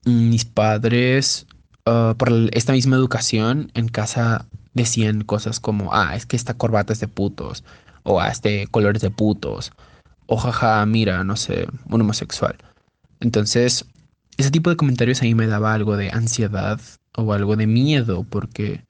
mis 0.06 0.46
padres 0.46 1.46
uh, 1.84 2.14
por 2.16 2.32
esta 2.52 2.72
misma 2.72 2.96
educación 2.96 3.70
en 3.74 3.88
casa 3.88 4.46
decían 4.72 5.22
cosas 5.22 5.60
como 5.60 5.92
ah 5.92 6.16
es 6.16 6.24
que 6.24 6.36
esta 6.36 6.54
corbata 6.54 6.94
es 6.94 7.00
de 7.00 7.08
putos 7.08 7.64
o 8.02 8.20
ah 8.20 8.28
este 8.28 8.66
color 8.68 8.96
es 8.96 9.02
de 9.02 9.10
putos 9.10 9.72
o 10.26 10.36
jaja, 10.36 10.84
mira, 10.86 11.24
no 11.24 11.36
sé, 11.36 11.66
un 11.88 12.00
homosexual. 12.00 12.56
Entonces, 13.20 13.86
ese 14.36 14.50
tipo 14.50 14.70
de 14.70 14.76
comentarios 14.76 15.22
a 15.22 15.24
mí 15.24 15.34
me 15.34 15.46
daba 15.46 15.72
algo 15.74 15.96
de 15.96 16.10
ansiedad 16.10 16.80
o 17.16 17.32
algo 17.32 17.56
de 17.56 17.66
miedo 17.66 18.24
porque, 18.24 18.84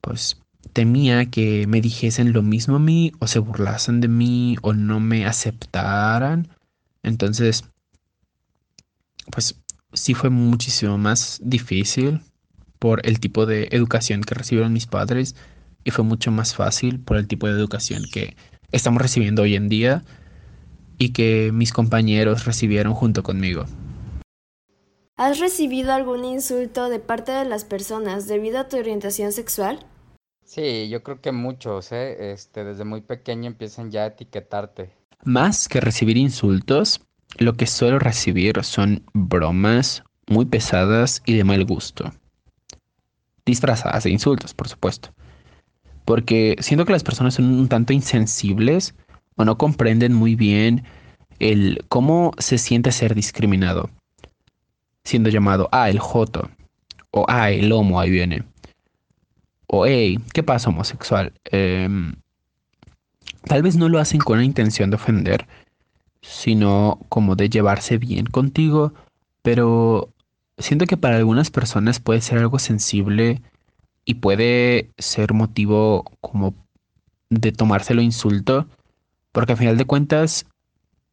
pues, 0.00 0.38
temía 0.72 1.26
que 1.26 1.66
me 1.66 1.80
dijesen 1.80 2.32
lo 2.32 2.42
mismo 2.42 2.76
a 2.76 2.80
mí 2.80 3.12
o 3.20 3.26
se 3.26 3.38
burlasen 3.38 4.00
de 4.00 4.08
mí 4.08 4.56
o 4.62 4.72
no 4.72 5.00
me 5.00 5.26
aceptaran. 5.26 6.48
Entonces, 7.02 7.64
pues, 9.30 9.56
sí 9.92 10.14
fue 10.14 10.30
muchísimo 10.30 10.98
más 10.98 11.40
difícil 11.42 12.20
por 12.78 13.06
el 13.06 13.20
tipo 13.20 13.46
de 13.46 13.68
educación 13.72 14.22
que 14.22 14.34
recibieron 14.34 14.72
mis 14.72 14.86
padres 14.86 15.34
y 15.84 15.90
fue 15.90 16.04
mucho 16.04 16.30
más 16.30 16.54
fácil 16.54 17.00
por 17.00 17.16
el 17.16 17.26
tipo 17.26 17.46
de 17.46 17.54
educación 17.54 18.04
que 18.12 18.36
estamos 18.72 19.00
recibiendo 19.00 19.42
hoy 19.42 19.54
en 19.54 19.68
día 19.68 20.04
y 20.98 21.10
que 21.12 21.50
mis 21.52 21.72
compañeros 21.72 22.44
recibieron 22.44 22.94
junto 22.94 23.22
conmigo. 23.22 23.64
¿Has 25.16 25.38
recibido 25.38 25.92
algún 25.94 26.24
insulto 26.24 26.90
de 26.90 26.98
parte 26.98 27.32
de 27.32 27.46
las 27.46 27.64
personas 27.64 28.26
debido 28.26 28.58
a 28.58 28.68
tu 28.68 28.76
orientación 28.76 29.32
sexual? 29.32 29.86
Sí, 30.44 30.88
yo 30.90 31.02
creo 31.02 31.20
que 31.20 31.32
muchos, 31.32 31.90
¿eh? 31.92 32.32
Este, 32.32 32.64
desde 32.64 32.84
muy 32.84 33.00
pequeño 33.00 33.46
empiezan 33.46 33.90
ya 33.90 34.02
a 34.02 34.06
etiquetarte. 34.08 34.92
Más 35.24 35.68
que 35.68 35.80
recibir 35.80 36.16
insultos, 36.18 37.00
lo 37.38 37.54
que 37.54 37.66
suelo 37.66 37.98
recibir 37.98 38.62
son 38.64 39.02
bromas 39.12 40.02
muy 40.26 40.44
pesadas 40.46 41.22
y 41.26 41.34
de 41.34 41.44
mal 41.44 41.64
gusto. 41.64 42.12
Disfrazadas 43.44 44.04
de 44.04 44.10
insultos, 44.10 44.54
por 44.54 44.68
supuesto. 44.68 45.14
Porque 46.04 46.56
siento 46.60 46.84
que 46.84 46.92
las 46.92 47.04
personas 47.04 47.34
son 47.34 47.46
un 47.46 47.68
tanto 47.68 47.92
insensibles 47.92 48.94
o 49.36 49.44
no 49.44 49.58
comprenden 49.58 50.14
muy 50.14 50.34
bien 50.34 50.84
el 51.38 51.84
cómo 51.88 52.32
se 52.38 52.58
siente 52.58 52.92
ser 52.92 53.14
discriminado, 53.14 53.90
siendo 55.04 55.28
llamado, 55.28 55.68
ah, 55.72 55.90
el 55.90 55.98
joto, 55.98 56.48
o 57.10 57.26
ah, 57.28 57.50
el 57.50 57.70
homo, 57.72 58.00
ahí 58.00 58.10
viene, 58.10 58.44
o 59.66 59.86
hey, 59.86 60.18
¿qué 60.32 60.42
pasa 60.42 60.70
homosexual? 60.70 61.32
Em, 61.44 62.14
tal 63.44 63.62
vez 63.62 63.76
no 63.76 63.88
lo 63.88 63.98
hacen 63.98 64.20
con 64.20 64.38
la 64.38 64.44
intención 64.44 64.90
de 64.90 64.96
ofender, 64.96 65.46
sino 66.28 66.98
como 67.08 67.36
de 67.36 67.48
llevarse 67.48 67.98
bien 67.98 68.26
contigo, 68.26 68.92
pero 69.42 70.12
siento 70.58 70.86
que 70.86 70.96
para 70.96 71.16
algunas 71.16 71.50
personas 71.50 72.00
puede 72.00 72.20
ser 72.20 72.38
algo 72.38 72.58
sensible 72.58 73.42
y 74.04 74.14
puede 74.14 74.90
ser 74.98 75.32
motivo 75.34 76.04
como 76.20 76.54
de 77.30 77.52
tomárselo 77.52 78.02
insulto 78.02 78.66
porque 79.36 79.52
al 79.52 79.58
final 79.58 79.76
de 79.76 79.84
cuentas, 79.84 80.46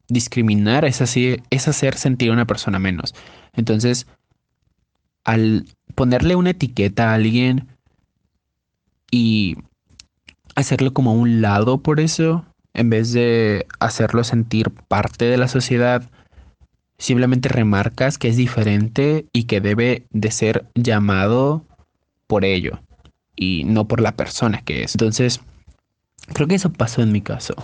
discriminar 0.08 0.86
es, 0.86 1.02
así, 1.02 1.42
es 1.50 1.68
hacer 1.68 1.98
sentir 1.98 2.30
a 2.30 2.34
una 2.34 2.48
persona 2.48 2.80
menos. 2.80 3.14
Entonces, 3.52 4.08
al 5.26 5.66
ponerle 5.94 6.38
una 6.38 6.52
etiqueta 6.52 7.12
a 7.12 7.16
alguien 7.16 7.68
y 9.12 9.58
hacerlo 10.56 10.94
como 10.94 11.12
a 11.12 11.16
un 11.16 11.42
lado 11.42 11.84
por 11.84 12.00
eso, 12.00 12.46
en 12.74 12.90
vez 12.90 13.14
de 13.14 13.66
hacerlo 13.80 14.24
sentir 14.24 14.72
parte 14.72 15.26
de 15.26 15.38
la 15.38 15.48
sociedad, 15.48 16.10
simplemente 16.98 17.50
remarcas 17.50 18.18
que 18.18 18.30
es 18.30 18.38
diferente 18.38 19.26
y 19.34 19.44
que 19.44 19.62
debe 19.62 20.06
de 20.12 20.32
ser 20.32 20.66
llamado 20.76 21.66
por 22.28 22.46
ello 22.46 22.80
y 23.36 23.64
no 23.66 23.88
por 23.88 24.02
la 24.02 24.16
persona 24.16 24.62
que 24.64 24.84
es. 24.84 24.96
Entonces, 24.96 25.42
creo 26.34 26.48
que 26.48 26.56
eso 26.56 26.72
pasó 26.72 27.02
en 27.02 27.12
mi 27.12 27.22
caso. 27.22 27.56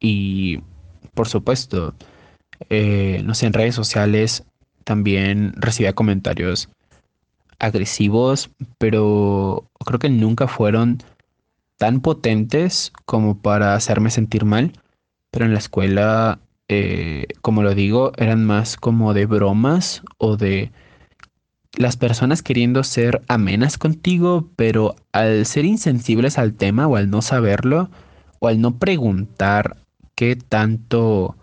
Y 0.00 0.60
por 1.14 1.28
supuesto, 1.28 1.94
eh, 2.70 3.22
no 3.24 3.34
sé, 3.34 3.46
en 3.46 3.52
redes 3.52 3.74
sociales 3.74 4.44
también 4.84 5.52
recibía 5.56 5.94
comentarios 5.94 6.68
agresivos, 7.58 8.50
pero 8.78 9.64
creo 9.84 9.98
que 9.98 10.10
nunca 10.10 10.48
fueron 10.48 10.98
tan 11.82 12.00
potentes 12.00 12.92
como 13.06 13.42
para 13.42 13.74
hacerme 13.74 14.10
sentir 14.10 14.44
mal. 14.44 14.70
Pero 15.32 15.46
en 15.46 15.52
la 15.52 15.58
escuela, 15.58 16.38
eh, 16.68 17.26
como 17.40 17.64
lo 17.64 17.74
digo, 17.74 18.12
eran 18.18 18.44
más 18.44 18.76
como 18.76 19.14
de 19.14 19.26
bromas 19.26 20.02
o 20.16 20.36
de 20.36 20.70
las 21.76 21.96
personas 21.96 22.40
queriendo 22.40 22.84
ser 22.84 23.22
amenas 23.26 23.78
contigo, 23.78 24.48
pero 24.54 24.94
al 25.10 25.44
ser 25.44 25.64
insensibles 25.64 26.38
al 26.38 26.54
tema 26.54 26.86
o 26.86 26.94
al 26.94 27.10
no 27.10 27.20
saberlo 27.20 27.90
o 28.38 28.46
al 28.46 28.60
no 28.60 28.78
preguntar 28.78 29.76
qué 30.14 30.36
tanto 30.36 31.34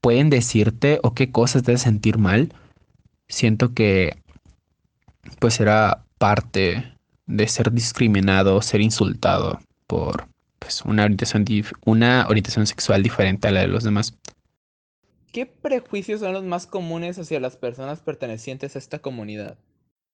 pueden 0.00 0.30
decirte 0.30 0.98
o 1.02 1.12
qué 1.12 1.30
cosas 1.30 1.62
te 1.62 1.74
hacen 1.74 1.92
sentir 1.92 2.16
mal, 2.16 2.54
siento 3.28 3.74
que 3.74 4.16
pues 5.40 5.60
era 5.60 6.06
parte 6.16 6.94
de 7.26 7.48
ser 7.48 7.72
discriminado, 7.72 8.60
ser 8.62 8.80
insultado 8.80 9.60
por 9.86 10.26
pues, 10.58 10.82
una, 10.82 11.04
orientación 11.04 11.44
una 11.84 12.26
orientación 12.28 12.66
sexual 12.66 13.02
diferente 13.02 13.48
a 13.48 13.50
la 13.50 13.60
de 13.60 13.68
los 13.68 13.84
demás. 13.84 14.14
¿Qué 15.32 15.46
prejuicios 15.46 16.20
son 16.20 16.34
los 16.34 16.44
más 16.44 16.66
comunes 16.66 17.18
hacia 17.18 17.40
las 17.40 17.56
personas 17.56 18.00
pertenecientes 18.00 18.76
a 18.76 18.78
esta 18.78 18.98
comunidad? 18.98 19.56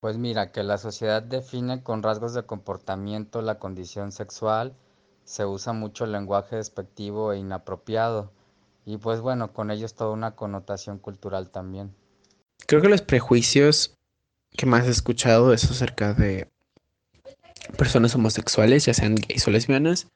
Pues 0.00 0.16
mira, 0.16 0.52
que 0.52 0.62
la 0.62 0.78
sociedad 0.78 1.22
define 1.22 1.82
con 1.82 2.04
rasgos 2.04 2.34
de 2.34 2.44
comportamiento 2.44 3.42
la 3.42 3.58
condición 3.58 4.12
sexual, 4.12 4.76
se 5.24 5.44
usa 5.44 5.72
mucho 5.72 6.04
el 6.04 6.12
lenguaje 6.12 6.56
despectivo 6.56 7.32
e 7.32 7.38
inapropiado. 7.38 8.32
Y 8.86 8.96
pues 8.98 9.20
bueno, 9.20 9.52
con 9.52 9.70
ello 9.70 9.86
es 9.86 9.94
toda 9.94 10.12
una 10.12 10.36
connotación 10.36 10.98
cultural 10.98 11.50
también. 11.50 11.92
Creo 12.66 12.80
que 12.80 12.88
los 12.88 13.02
prejuicios 13.02 13.94
que 14.56 14.66
más 14.66 14.86
he 14.86 14.90
escuchado 14.90 15.52
es 15.52 15.70
acerca 15.70 16.14
de 16.14 16.48
personas 17.76 18.14
homosexuales, 18.14 18.86
ya 18.86 18.94
sean 18.94 19.16
gays 19.16 19.46
o 19.46 19.50
lesbianas. 19.50 20.08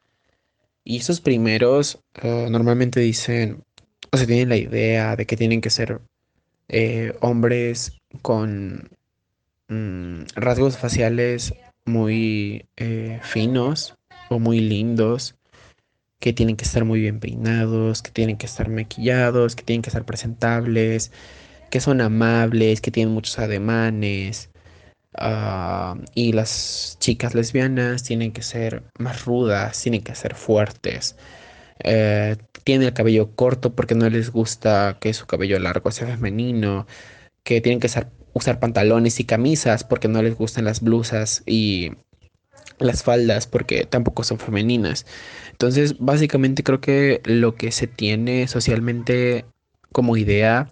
Y 0.85 0.99
esos 0.99 1.21
primeros 1.21 2.01
eh, 2.23 2.49
normalmente 2.51 3.01
dicen, 3.01 3.63
o 4.11 4.17
sea, 4.17 4.27
tienen 4.27 4.49
la 4.49 4.57
idea 4.57 5.17
de 5.17 5.27
que 5.27 5.37
tienen 5.37 5.61
que 5.61 5.71
ser 5.71 6.01
eh, 6.69 7.15
hombres 7.21 7.93
con 8.23 8.91
mm, 9.69 10.25
rasgos 10.35 10.79
faciales 10.79 11.55
muy 11.85 12.67
eh, 12.77 13.21
finos 13.23 13.97
muy 14.39 14.61
lindos, 14.61 15.37
que 16.21 16.33
tienen 16.33 16.57
que 16.57 16.65
estar 16.65 16.85
muy 16.85 17.01
bien 17.01 17.21
peinados, 17.21 18.03
que 18.03 18.11
tienen 18.11 18.37
que 18.37 18.47
estar 18.47 18.69
maquillados, 18.69 19.57
que 19.57 19.65
tienen 19.65 19.83
que 19.83 19.91
estar 19.91 20.05
presentables, 20.05 21.11
que 21.71 21.81
son 21.81 22.01
amables, 22.01 22.81
que 22.81 22.91
tienen 22.91 23.15
muchos 23.15 23.39
ademanes. 23.39 24.51
Ah, 25.15 25.97
y 26.15 26.33
las 26.33 26.97
chicas 27.01 27.35
lesbianas 27.35 28.03
tienen 28.03 28.33
que 28.33 28.43
ser 28.43 28.85
más 28.99 29.25
rudas, 29.25 29.81
tienen 29.83 30.03
que 30.03 30.15
ser 30.15 30.35
fuertes. 30.35 31.17
Eh, 31.85 32.37
tienen 32.65 32.89
el 32.89 32.95
cabello 32.95 33.35
corto 33.35 33.75
porque 33.75 33.95
no 33.95 34.09
les 34.09 34.31
gusta 34.31 34.99
que 35.01 35.15
su 35.15 35.27
cabello 35.27 35.59
largo 35.59 35.91
sea 35.91 36.09
femenino. 36.09 36.87
Que 37.45 37.61
tienen 37.61 37.81
que 37.81 37.89
usar 38.35 38.61
pantalones 38.61 39.21
y 39.21 39.25
camisas 39.25 39.85
porque 39.85 40.09
no 40.09 40.23
les 40.23 40.37
gustan 40.37 40.65
las 40.65 40.81
blusas 40.81 41.43
y 41.47 41.93
las 42.79 43.03
faldas 43.03 43.47
porque 43.47 43.85
tampoco 43.87 44.25
son 44.25 44.39
femeninas. 44.39 45.07
Entonces, 45.51 45.97
básicamente 45.99 46.63
creo 46.63 46.81
que 46.81 47.21
lo 47.25 47.55
que 47.57 47.73
se 47.73 47.87
tiene 47.87 48.49
socialmente 48.49 49.45
como 49.93 50.17
idea 50.17 50.71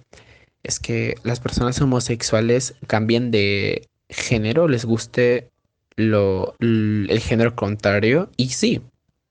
es 0.62 0.80
que 0.80 1.16
las 1.22 1.40
personas 1.40 1.80
homosexuales 1.80 2.74
cambien 2.86 3.30
de 3.30 3.88
género, 4.10 4.68
les 4.68 4.84
guste 4.84 5.50
lo, 5.96 6.54
el 6.60 7.20
género 7.20 7.54
contrario. 7.56 8.30
Y 8.36 8.50
sí, 8.50 8.82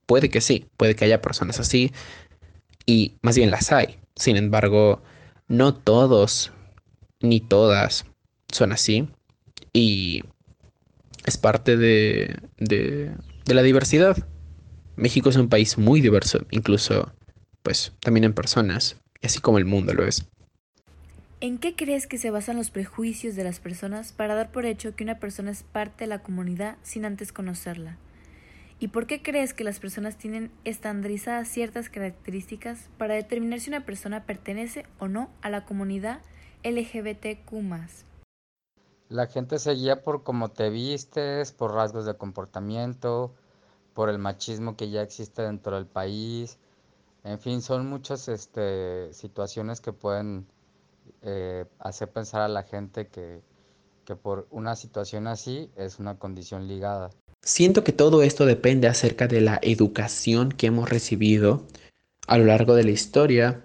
puede 0.06 0.28
que 0.28 0.40
sí, 0.40 0.66
puede 0.76 0.94
que 0.94 1.04
haya 1.04 1.22
personas 1.22 1.60
así. 1.60 1.92
Y 2.86 3.14
más 3.22 3.36
bien 3.36 3.50
las 3.50 3.72
hay. 3.72 3.98
Sin 4.16 4.36
embargo, 4.36 5.02
no 5.48 5.74
todos 5.74 6.52
ni 7.20 7.40
todas 7.40 8.06
son 8.52 8.72
así. 8.72 9.08
Y 9.72 10.22
es 11.24 11.38
parte 11.38 11.76
de, 11.76 12.36
de, 12.58 13.12
de 13.44 13.54
la 13.54 13.62
diversidad. 13.62 14.16
México 14.96 15.30
es 15.30 15.36
un 15.36 15.48
país 15.48 15.78
muy 15.78 16.00
diverso, 16.00 16.40
incluso 16.50 17.12
pues 17.62 17.92
también 18.00 18.24
en 18.24 18.32
personas, 18.32 18.96
así 19.22 19.38
como 19.40 19.58
el 19.58 19.64
mundo 19.64 19.94
lo 19.94 20.06
es. 20.06 20.26
¿En 21.42 21.56
qué 21.56 21.74
crees 21.74 22.06
que 22.06 22.18
se 22.18 22.30
basan 22.30 22.58
los 22.58 22.70
prejuicios 22.70 23.34
de 23.34 23.44
las 23.44 23.60
personas 23.60 24.12
para 24.12 24.34
dar 24.34 24.52
por 24.52 24.66
hecho 24.66 24.94
que 24.94 25.04
una 25.04 25.18
persona 25.18 25.50
es 25.50 25.62
parte 25.62 26.04
de 26.04 26.08
la 26.08 26.22
comunidad 26.22 26.76
sin 26.82 27.06
antes 27.06 27.32
conocerla? 27.32 27.96
¿Y 28.78 28.88
por 28.88 29.06
qué 29.06 29.22
crees 29.22 29.54
que 29.54 29.64
las 29.64 29.80
personas 29.80 30.18
tienen 30.18 30.52
estandarizadas 30.64 31.48
ciertas 31.48 31.88
características 31.88 32.90
para 32.98 33.14
determinar 33.14 33.58
si 33.58 33.70
una 33.70 33.86
persona 33.86 34.26
pertenece 34.26 34.84
o 34.98 35.08
no 35.08 35.30
a 35.40 35.48
la 35.48 35.64
comunidad 35.64 36.20
LGBTQ? 36.62 37.54
La 39.08 39.26
gente 39.26 39.58
se 39.58 39.72
guía 39.72 40.02
por 40.02 40.22
cómo 40.22 40.50
te 40.50 40.68
vistes, 40.68 41.52
por 41.52 41.72
rasgos 41.72 42.04
de 42.04 42.18
comportamiento, 42.18 43.34
por 43.94 44.10
el 44.10 44.18
machismo 44.18 44.76
que 44.76 44.90
ya 44.90 45.00
existe 45.00 45.40
dentro 45.40 45.76
del 45.76 45.86
país, 45.86 46.58
en 47.24 47.38
fin, 47.38 47.62
son 47.62 47.88
muchas 47.88 48.28
este, 48.28 49.12
situaciones 49.14 49.80
que 49.80 49.92
pueden 49.92 50.46
eh, 51.22 51.64
hacer 51.78 52.10
pensar 52.10 52.42
a 52.42 52.48
la 52.48 52.62
gente 52.62 53.08
que, 53.08 53.40
que 54.04 54.16
por 54.16 54.46
una 54.50 54.76
situación 54.76 55.26
así 55.26 55.70
es 55.76 55.98
una 55.98 56.18
condición 56.18 56.68
ligada. 56.68 57.10
Siento 57.42 57.84
que 57.84 57.92
todo 57.92 58.22
esto 58.22 58.44
depende 58.46 58.88
acerca 58.88 59.26
de 59.26 59.40
la 59.40 59.58
educación 59.62 60.50
que 60.50 60.66
hemos 60.66 60.88
recibido 60.88 61.66
a 62.26 62.38
lo 62.38 62.44
largo 62.44 62.74
de 62.74 62.84
la 62.84 62.90
historia 62.90 63.64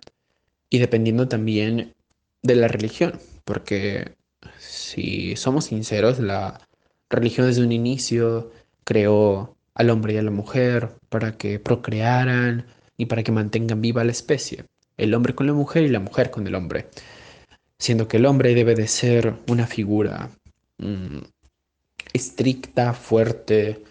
y 0.70 0.80
dependiendo 0.80 1.28
también 1.28 1.94
de 2.42 2.56
la 2.56 2.68
religión, 2.68 3.20
porque 3.44 4.16
si 4.58 5.36
somos 5.36 5.66
sinceros, 5.66 6.20
la 6.20 6.62
religión 7.10 7.48
desde 7.48 7.64
un 7.64 7.72
inicio 7.72 8.52
creó 8.84 9.56
al 9.74 9.90
hombre 9.90 10.14
y 10.14 10.18
a 10.18 10.24
la 10.24 10.32
mujer 10.32 10.92
para 11.10 11.38
que 11.38 11.60
procrearan, 11.60 12.66
y 12.98 13.06
para 13.06 13.24
que 13.24 13.32
mantengan 13.32 13.82
viva 13.82 14.04
la 14.04 14.12
especie, 14.12 14.66
el 14.98 15.14
hombre 15.14 15.36
con 15.36 15.48
la 15.48 15.54
mujer 15.54 15.84
y 15.84 15.90
la 15.90 16.00
mujer 16.00 16.32
con 16.32 16.48
el 16.48 16.56
hombre, 16.56 16.88
siendo 17.80 18.08
que 18.08 18.18
el 18.18 18.26
hombre 18.26 18.56
debe 18.56 18.76
de 18.76 18.88
ser 18.88 19.36
una 19.48 19.68
figura 19.68 20.32
mm, 20.78 21.20
estricta, 22.14 22.94
fuerte, 22.94 23.84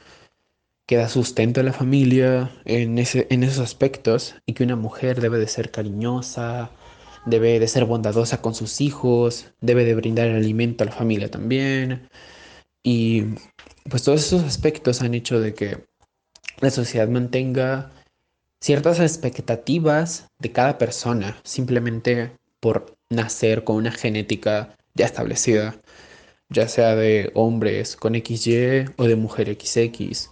que 0.87 0.97
da 0.97 1.09
sustento 1.09 1.61
a 1.61 1.65
la 1.65 1.73
familia 1.73 2.51
en, 2.65 2.99
ese, 2.99 3.27
en 3.31 3.43
esos 3.43 3.61
aspectos 3.61 4.35
y 4.47 4.53
que 4.53 4.65
una 4.65 4.77
mujer 4.77 5.21
debe 5.21 5.39
de 5.39 5.49
ser 5.49 5.71
cariñosa, 5.71 6.71
debe 7.27 7.59
de 7.59 7.69
ser 7.69 7.85
bondadosa 7.87 8.43
con 8.43 8.55
sus 8.55 8.81
hijos, 8.81 9.53
debe 9.61 9.85
de 9.85 9.95
brindar 9.95 10.29
el 10.29 10.37
alimento 10.37 10.85
a 10.85 10.87
la 10.87 10.93
familia 10.93 11.31
también. 11.31 12.09
Y 12.83 13.23
pues 13.89 14.03
todos 14.03 14.21
esos 14.21 14.43
aspectos 14.45 15.01
han 15.01 15.15
hecho 15.15 15.41
de 15.41 15.55
que 15.55 15.87
la 16.61 16.71
sociedad 16.71 17.09
mantenga 17.09 17.91
ciertas 18.61 19.01
expectativas 19.01 20.29
de 20.39 20.53
cada 20.53 20.79
persona 20.79 21.39
simplemente 21.45 22.37
por 22.61 22.97
nacer 23.15 23.65
con 23.65 23.77
una 23.77 23.93
genética 23.93 24.77
ya 24.95 25.07
establecida, 25.07 25.77
ya 26.49 26.69
sea 26.69 26.95
de 26.97 27.31
hombres 27.35 27.97
con 27.97 28.15
XY 28.15 28.87
o 28.97 29.05
de 29.05 29.17
mujer 29.17 29.49
XX. 29.49 30.31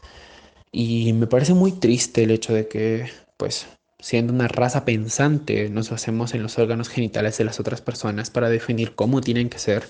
Y 0.73 1.13
me 1.13 1.27
parece 1.27 1.55
muy 1.55 1.73
triste 1.73 2.25
el 2.25 2.31
hecho 2.31 2.55
de 2.55 2.69
que, 2.69 3.11
pues, 3.37 3.67
siendo 3.99 4.33
una 4.33 4.49
raza 4.49 4.85
pensante, 4.85 5.69
nos 5.71 5.91
basemos 5.91 6.35
en 6.35 6.43
los 6.43 6.59
órganos 6.59 6.89
genitales 6.89 7.39
de 7.39 7.45
las 7.45 7.61
otras 7.61 7.81
personas 7.81 8.31
para 8.31 8.49
definir 8.51 8.95
cómo 8.95 9.21
tienen 9.21 9.49
que 9.49 9.59
ser, 9.59 9.89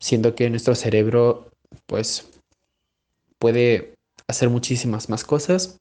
siendo 0.00 0.34
que 0.34 0.50
nuestro 0.50 0.74
cerebro, 0.74 1.50
pues, 1.86 2.28
puede 3.38 3.94
hacer 4.28 4.50
muchísimas 4.50 5.08
más 5.08 5.24
cosas 5.24 5.78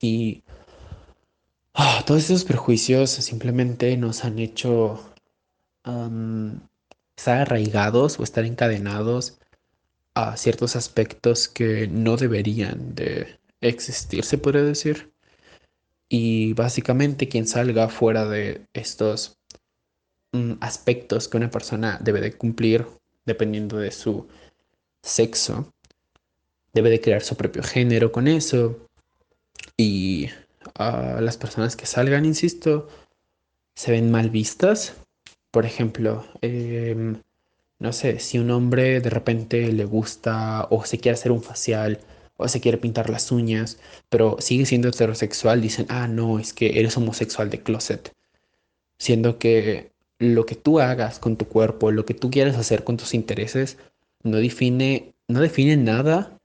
y 0.00 0.42
todos 2.10 2.24
esos 2.24 2.42
prejuicios 2.42 3.08
simplemente 3.08 3.96
nos 3.96 4.24
han 4.24 4.40
hecho 4.40 5.14
estar 7.16 7.38
arraigados 7.38 8.18
o 8.18 8.24
estar 8.24 8.44
encadenados 8.44 9.38
a 10.14 10.36
ciertos 10.36 10.74
aspectos 10.74 11.46
que 11.46 11.86
no 11.86 12.16
deberían 12.16 12.96
de 12.96 13.38
existir, 13.60 14.24
se 14.24 14.38
podría 14.38 14.62
decir. 14.62 15.12
Y 16.08 16.52
básicamente 16.54 17.28
quien 17.28 17.46
salga 17.46 17.88
fuera 17.88 18.28
de 18.28 18.66
estos 18.72 19.38
mm, 20.32 20.54
aspectos 20.60 21.28
que 21.28 21.36
una 21.36 21.52
persona 21.52 22.00
debe 22.02 22.20
de 22.20 22.32
cumplir 22.32 22.88
dependiendo 23.24 23.78
de 23.78 23.92
su 23.92 24.26
sexo, 25.00 25.72
debe 26.72 26.90
de 26.90 27.00
crear 27.00 27.22
su 27.22 27.36
propio 27.36 27.62
género 27.62 28.10
con 28.10 28.26
eso, 28.26 28.80
y 29.76 30.28
a 30.80 31.20
las 31.20 31.36
personas 31.36 31.76
que 31.76 31.86
salgan, 31.86 32.24
insisto, 32.24 32.88
se 33.74 33.92
ven 33.92 34.10
mal 34.10 34.30
vistas. 34.30 34.94
Por 35.50 35.66
ejemplo, 35.66 36.24
em, 36.40 37.22
no 37.78 37.92
sé, 37.92 38.18
si 38.20 38.38
un 38.38 38.50
hombre 38.50 39.00
de 39.00 39.10
repente 39.10 39.72
le 39.72 39.84
gusta 39.84 40.66
o 40.70 40.84
se 40.84 40.98
quiere 40.98 41.14
hacer 41.14 41.32
un 41.32 41.42
facial 41.42 42.00
o 42.36 42.48
se 42.48 42.60
quiere 42.60 42.78
pintar 42.78 43.10
las 43.10 43.30
uñas, 43.32 43.78
pero 44.08 44.36
sigue 44.40 44.66
siendo 44.66 44.88
heterosexual, 44.88 45.60
dicen, 45.60 45.86
ah, 45.90 46.08
no, 46.08 46.38
es 46.38 46.54
que 46.54 46.78
eres 46.80 46.96
homosexual 46.96 47.50
de 47.50 47.62
closet. 47.62 48.12
Siendo 48.98 49.38
que 49.38 49.92
lo 50.18 50.46
que 50.46 50.54
tú 50.56 50.80
hagas 50.80 51.18
con 51.18 51.36
tu 51.36 51.46
cuerpo, 51.46 51.90
lo 51.90 52.06
que 52.06 52.14
tú 52.14 52.30
quieres 52.30 52.56
hacer 52.56 52.84
con 52.84 52.96
tus 52.96 53.14
intereses, 53.14 53.76
no 54.22 54.38
define, 54.38 55.12
no 55.28 55.40
define 55.40 55.76
nada 55.76 56.38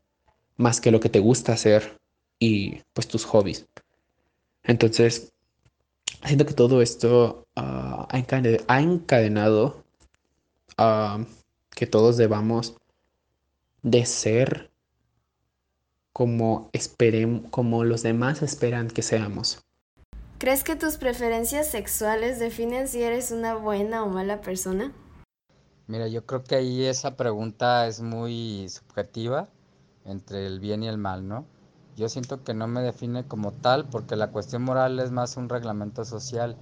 más 0.58 0.82
que 0.82 0.92
lo 0.92 1.00
que 1.00 1.10
te 1.10 1.20
gusta 1.20 1.54
hacer 1.54 2.00
y 2.40 2.82
pues 2.94 3.08
tus 3.08 3.26
hobbies. 3.26 3.66
Entonces, 4.68 5.34
siento 6.24 6.46
que 6.46 6.54
todo 6.54 6.82
esto 6.82 7.46
ah, 7.56 8.08
ha 8.10 8.82
encadenado 8.82 9.84
a 10.78 11.24
que 11.70 11.88
todos 11.88 12.18
debamos 12.18 12.76
de 13.84 14.06
ser 14.06 14.72
como 16.14 16.70
esperen, 16.74 17.42
como 17.52 17.84
los 17.84 18.02
demás 18.02 18.42
esperan 18.42 18.88
que 18.88 19.02
seamos. 19.02 19.60
¿Crees 20.38 20.64
que 20.64 20.76
tus 20.76 20.98
preferencias 20.98 21.68
sexuales 21.68 22.40
definen 22.40 22.88
si 22.88 23.04
eres 23.04 23.32
una 23.32 23.56
buena 23.56 24.04
o 24.04 24.08
mala 24.08 24.42
persona? 24.42 24.94
Mira, 25.88 26.08
yo 26.08 26.26
creo 26.26 26.44
que 26.44 26.56
ahí 26.56 26.86
esa 26.86 27.16
pregunta 27.16 27.88
es 27.88 28.02
muy 28.02 28.68
subjetiva 28.70 29.50
entre 30.06 30.48
el 30.48 30.60
bien 30.60 30.84
y 30.84 30.88
el 30.88 30.98
mal, 30.98 31.28
¿no? 31.28 31.46
Yo 31.96 32.10
siento 32.10 32.44
que 32.44 32.54
no 32.54 32.68
me 32.68 32.82
define 32.82 33.24
como 33.24 33.52
tal 33.54 33.86
porque 33.86 34.16
la 34.16 34.32
cuestión 34.32 34.64
moral 34.64 35.00
es 35.00 35.12
más 35.12 35.38
un 35.38 35.48
reglamento 35.48 36.04
social 36.04 36.58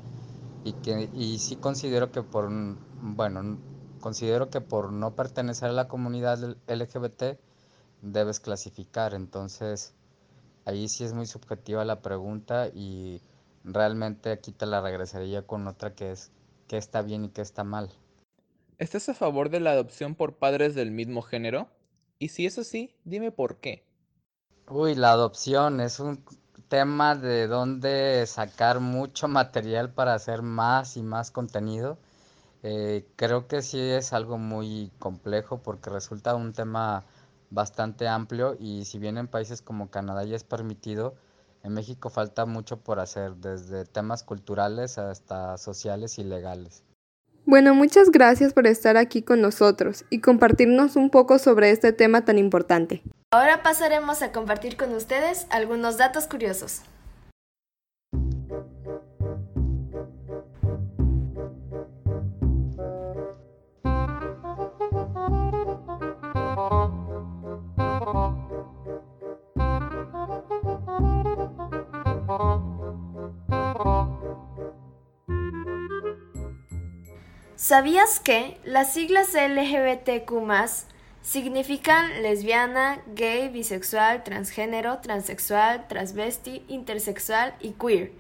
y 0.64 0.74
que 0.74 1.10
y 1.14 1.40
sí 1.40 1.56
considero 1.56 2.12
que 2.12 2.22
por 2.22 2.50
bueno, 3.02 3.58
considero 4.00 4.50
que 4.50 4.62
por 4.62 4.92
no 4.92 5.16
pertenecer 5.16 5.70
a 5.70 5.74
la 5.74 5.88
comunidad 5.88 6.58
LGBT 6.68 7.40
debes 8.02 8.40
clasificar, 8.40 9.14
entonces 9.14 9.94
ahí 10.66 10.88
sí 10.88 11.04
es 11.04 11.14
muy 11.14 11.26
subjetiva 11.26 11.84
la 11.84 12.02
pregunta 12.02 12.68
y 12.68 13.22
realmente 13.64 14.32
aquí 14.32 14.52
te 14.52 14.66
la 14.66 14.82
regresaría 14.82 15.48
con 15.48 15.68
otra 15.68 15.96
que 15.96 16.12
es 16.12 16.32
qué 16.68 16.78
está 16.78 17.02
bien 17.02 17.26
y 17.26 17.30
qué 17.30 17.42
está 17.42 17.64
mal. 17.64 17.90
¿Estás 18.78 19.10
a 19.10 19.14
favor 19.14 19.50
de 19.50 19.60
la 19.60 19.72
adopción 19.72 20.16
por 20.16 20.36
padres 20.36 20.76
del 20.76 20.92
mismo 20.92 21.22
género? 21.22 21.70
Y 22.20 22.30
si 22.30 22.46
es 22.46 22.58
así, 22.58 22.96
dime 23.04 23.32
por 23.32 23.58
qué. 23.58 23.84
Uy, 24.70 24.96
la 24.96 25.12
adopción 25.12 25.82
es 25.82 26.00
un 26.00 26.24
tema 26.70 27.16
de 27.16 27.48
donde 27.48 28.26
sacar 28.26 28.80
mucho 28.80 29.28
material 29.28 29.94
para 29.94 30.14
hacer 30.14 30.42
más 30.42 30.98
y 30.98 31.04
más 31.04 31.32
contenido. 31.32 31.98
Eh, 32.64 33.06
creo 33.18 33.48
que 33.48 33.62
sí 33.62 33.80
es 33.80 34.14
algo 34.14 34.38
muy 34.38 34.90
complejo 34.98 35.62
porque 35.62 35.90
resulta 35.90 36.34
un 36.34 36.54
tema 36.54 37.04
bastante 37.50 38.08
amplio 38.08 38.56
y 38.58 38.86
si 38.86 39.00
bien 39.00 39.18
en 39.18 39.28
países 39.28 39.62
como 39.62 39.92
Canadá 39.92 40.24
ya 40.24 40.36
es 40.36 40.46
permitido, 40.46 41.14
en 41.64 41.74
México 41.74 42.10
falta 42.10 42.46
mucho 42.46 42.78
por 42.78 43.00
hacer, 43.00 43.36
desde 43.36 43.86
temas 43.86 44.24
culturales 44.24 44.98
hasta 44.98 45.58
sociales 45.58 46.18
y 46.20 46.24
legales. 46.24 46.84
Bueno, 47.46 47.76
muchas 47.76 48.10
gracias 48.10 48.54
por 48.54 48.68
estar 48.68 48.96
aquí 48.96 49.22
con 49.22 49.42
nosotros 49.42 50.06
y 50.10 50.22
compartirnos 50.22 50.96
un 50.96 51.10
poco 51.10 51.38
sobre 51.38 51.72
este 51.72 51.92
tema 51.92 52.24
tan 52.24 52.38
importante. 52.38 53.04
Ahora 53.34 53.64
pasaremos 53.64 54.22
a 54.22 54.32
compartir 54.32 54.78
con 54.78 54.94
ustedes 54.94 55.48
algunos 55.50 55.98
datos 55.98 56.28
curiosos. 56.28 56.84
¿Sabías 77.56 78.20
que 78.20 78.60
las 78.64 78.94
siglas 78.94 79.34
LGBTQ 79.34 80.32
significan 81.24 82.22
lesbiana, 82.22 83.02
gay, 83.16 83.50
bisexual, 83.50 84.24
transgénero, 84.24 85.00
transexual, 85.00 85.88
transvesti, 85.88 86.64
intersexual 86.68 87.56
y 87.62 87.72
queer? 87.72 88.12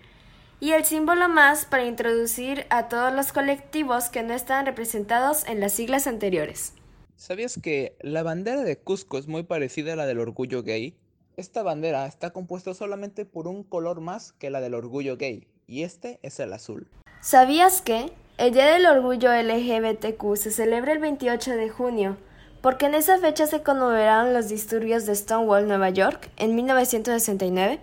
Y 0.59 0.71
el 0.71 0.85
símbolo 0.85 1.27
más 1.27 1.65
para 1.65 1.85
introducir 1.85 2.65
a 2.69 2.87
todos 2.87 3.13
los 3.13 3.33
colectivos 3.33 4.09
que 4.09 4.23
no 4.23 4.33
están 4.33 4.65
representados 4.65 5.45
en 5.47 5.59
las 5.59 5.73
siglas 5.73 6.07
anteriores. 6.07 6.73
¿Sabías 7.17 7.59
que 7.61 7.97
la 7.99 8.23
bandera 8.23 8.63
de 8.63 8.77
Cusco 8.77 9.17
es 9.17 9.27
muy 9.27 9.43
parecida 9.43 9.93
a 9.93 9.95
la 9.97 10.05
del 10.05 10.19
orgullo 10.19 10.63
gay? 10.63 10.95
Esta 11.35 11.63
bandera 11.63 12.05
está 12.05 12.31
compuesta 12.31 12.73
solamente 12.73 13.25
por 13.25 13.47
un 13.47 13.63
color 13.63 13.99
más 13.99 14.31
que 14.33 14.49
la 14.49 14.61
del 14.61 14.73
orgullo 14.73 15.17
gay, 15.17 15.47
y 15.67 15.83
este 15.83 16.19
es 16.21 16.39
el 16.39 16.53
azul. 16.53 16.87
¿Sabías 17.21 17.81
que 17.81 18.13
el 18.37 18.53
Día 18.53 18.65
del 18.65 18.85
Orgullo 18.85 19.31
LGBTQ 19.31 20.35
se 20.35 20.51
celebra 20.51 20.93
el 20.93 20.99
28 20.99 21.51
de 21.51 21.69
junio, 21.69 22.17
porque 22.63 22.85
en 22.85 22.95
esa 22.95 23.19
fecha 23.19 23.45
se 23.45 23.61
conmemoraron 23.61 24.33
los 24.33 24.47
disturbios 24.47 25.05
de 25.05 25.13
Stonewall, 25.13 25.67
Nueva 25.67 25.89
York, 25.89 26.31
en 26.37 26.55
1969. 26.55 27.81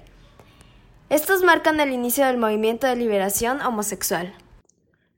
Estos 1.10 1.42
marcan 1.42 1.80
el 1.80 1.92
inicio 1.92 2.24
del 2.24 2.38
movimiento 2.38 2.86
de 2.86 2.96
liberación 2.96 3.60
homosexual. 3.60 4.32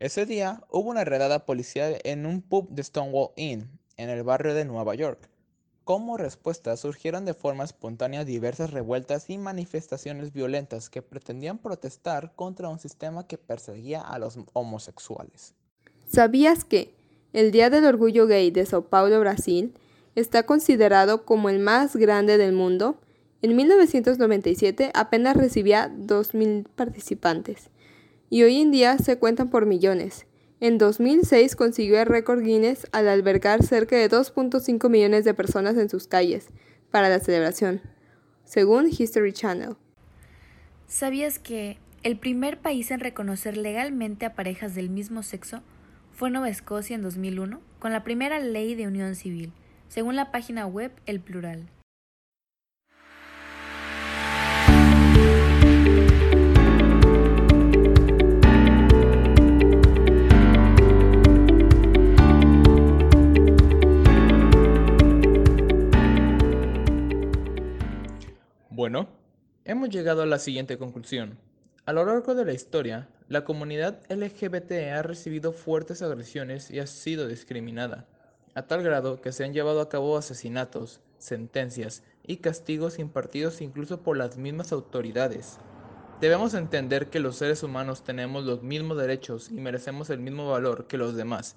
Ese 0.00 0.26
día 0.26 0.64
hubo 0.68 0.90
una 0.90 1.04
redada 1.04 1.46
policial 1.46 2.00
en 2.02 2.26
un 2.26 2.42
pub 2.42 2.70
de 2.70 2.82
Stonewall 2.82 3.30
Inn, 3.36 3.70
en 3.96 4.10
el 4.10 4.24
barrio 4.24 4.52
de 4.52 4.64
Nueva 4.64 4.96
York. 4.96 5.30
Como 5.84 6.16
respuesta 6.16 6.76
surgieron 6.76 7.24
de 7.24 7.34
forma 7.34 7.62
espontánea 7.62 8.24
diversas 8.24 8.72
revueltas 8.72 9.30
y 9.30 9.38
manifestaciones 9.38 10.32
violentas 10.32 10.90
que 10.90 11.02
pretendían 11.02 11.58
protestar 11.58 12.34
contra 12.34 12.68
un 12.68 12.80
sistema 12.80 13.28
que 13.28 13.38
perseguía 13.38 14.00
a 14.00 14.18
los 14.18 14.36
homosexuales. 14.54 15.54
¿Sabías 16.08 16.64
que 16.64 16.96
el 17.32 17.50
Día 17.50 17.70
del 17.70 17.84
Orgullo 17.84 18.26
Gay 18.26 18.50
de 18.50 18.66
Sao 18.66 18.82
Paulo, 18.82 19.18
Brasil, 19.20 19.72
está 20.14 20.44
considerado 20.44 21.24
como 21.24 21.48
el 21.48 21.58
más 21.58 21.96
grande 21.96 22.38
del 22.38 22.52
mundo? 22.52 22.98
En 23.40 23.56
1997 23.56 24.90
apenas 24.94 25.36
recibía 25.36 25.90
2.000 25.90 26.66
participantes 26.74 27.70
y 28.30 28.42
hoy 28.44 28.60
en 28.60 28.70
día 28.70 28.98
se 28.98 29.18
cuentan 29.18 29.50
por 29.50 29.66
millones. 29.66 30.26
En 30.60 30.78
2006 30.78 31.56
consiguió 31.56 32.00
el 32.00 32.06
récord 32.06 32.40
Guinness 32.42 32.86
al 32.92 33.08
albergar 33.08 33.64
cerca 33.64 33.96
de 33.96 34.08
2.5 34.08 34.88
millones 34.88 35.24
de 35.24 35.34
personas 35.34 35.76
en 35.76 35.88
sus 35.88 36.06
calles 36.06 36.46
para 36.90 37.08
la 37.08 37.18
celebración, 37.18 37.80
según 38.44 38.88
History 38.88 39.32
Channel. 39.32 39.76
¿Sabías 40.86 41.38
que 41.38 41.78
el 42.04 42.16
primer 42.16 42.58
país 42.58 42.90
en 42.90 43.00
reconocer 43.00 43.56
legalmente 43.56 44.24
a 44.24 44.34
parejas 44.34 44.74
del 44.74 44.88
mismo 44.88 45.22
sexo 45.22 45.62
fue 46.22 46.30
Nueva 46.30 46.50
Escocia 46.50 46.94
en 46.94 47.02
2001, 47.02 47.60
con 47.80 47.90
la 47.90 48.04
primera 48.04 48.38
ley 48.38 48.76
de 48.76 48.86
unión 48.86 49.16
civil, 49.16 49.52
según 49.88 50.14
la 50.14 50.30
página 50.30 50.68
web 50.68 50.92
El 51.04 51.18
Plural? 51.18 51.68
Bueno, 68.70 69.08
hemos 69.64 69.88
llegado 69.88 70.22
a 70.22 70.26
la 70.26 70.38
siguiente 70.38 70.78
conclusión. 70.78 71.40
A 71.84 71.92
lo 71.92 72.04
largo 72.04 72.36
de 72.36 72.44
la 72.44 72.52
historia, 72.52 73.08
la 73.32 73.46
comunidad 73.46 73.98
LGBT 74.10 74.72
ha 74.92 75.02
recibido 75.02 75.54
fuertes 75.54 76.02
agresiones 76.02 76.70
y 76.70 76.80
ha 76.80 76.86
sido 76.86 77.26
discriminada, 77.26 78.06
a 78.54 78.66
tal 78.66 78.82
grado 78.82 79.22
que 79.22 79.32
se 79.32 79.42
han 79.42 79.54
llevado 79.54 79.80
a 79.80 79.88
cabo 79.88 80.18
asesinatos, 80.18 81.00
sentencias 81.16 82.02
y 82.26 82.36
castigos 82.36 82.98
impartidos 82.98 83.62
incluso 83.62 84.02
por 84.02 84.18
las 84.18 84.36
mismas 84.36 84.70
autoridades. 84.70 85.56
Debemos 86.20 86.52
entender 86.52 87.08
que 87.08 87.20
los 87.20 87.36
seres 87.36 87.62
humanos 87.62 88.04
tenemos 88.04 88.44
los 88.44 88.62
mismos 88.62 88.98
derechos 88.98 89.48
y 89.50 89.54
merecemos 89.54 90.10
el 90.10 90.18
mismo 90.18 90.50
valor 90.50 90.86
que 90.86 90.98
los 90.98 91.16
demás, 91.16 91.56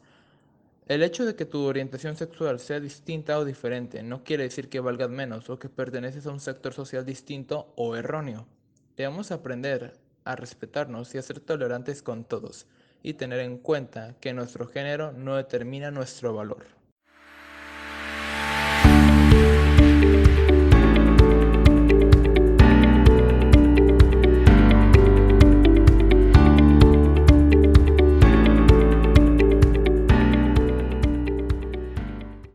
el 0.88 1.04
hecho 1.04 1.26
de 1.26 1.36
que 1.36 1.44
tu 1.44 1.62
orientación 1.66 2.16
sexual 2.16 2.62
sea 2.62 2.80
distinta 2.80 3.38
o 3.38 3.44
diferente 3.44 4.02
no 4.02 4.24
quiere 4.24 4.44
decir 4.44 4.70
que 4.70 4.80
valgas 4.80 5.10
menos 5.10 5.50
o 5.50 5.60
que 5.60 5.68
perteneces 5.68 6.26
a 6.26 6.32
un 6.32 6.40
sector 6.40 6.72
social 6.72 7.06
distinto 7.06 7.74
o 7.76 7.98
erróneo. 7.98 8.48
Debemos 8.96 9.32
aprender 9.32 10.05
a 10.26 10.36
respetarnos 10.36 11.16
y 11.16 11.18
a 11.18 11.22
ser 11.22 11.40
tolerantes 11.40 12.02
con 12.02 12.26
todos 12.26 12.68
y 13.02 13.14
tener 13.14 13.40
en 13.40 13.58
cuenta 13.58 14.16
que 14.20 14.34
nuestro 14.34 14.68
género 14.68 15.12
no 15.12 15.36
determina 15.36 15.92
nuestro 15.92 16.34
valor. 16.34 16.66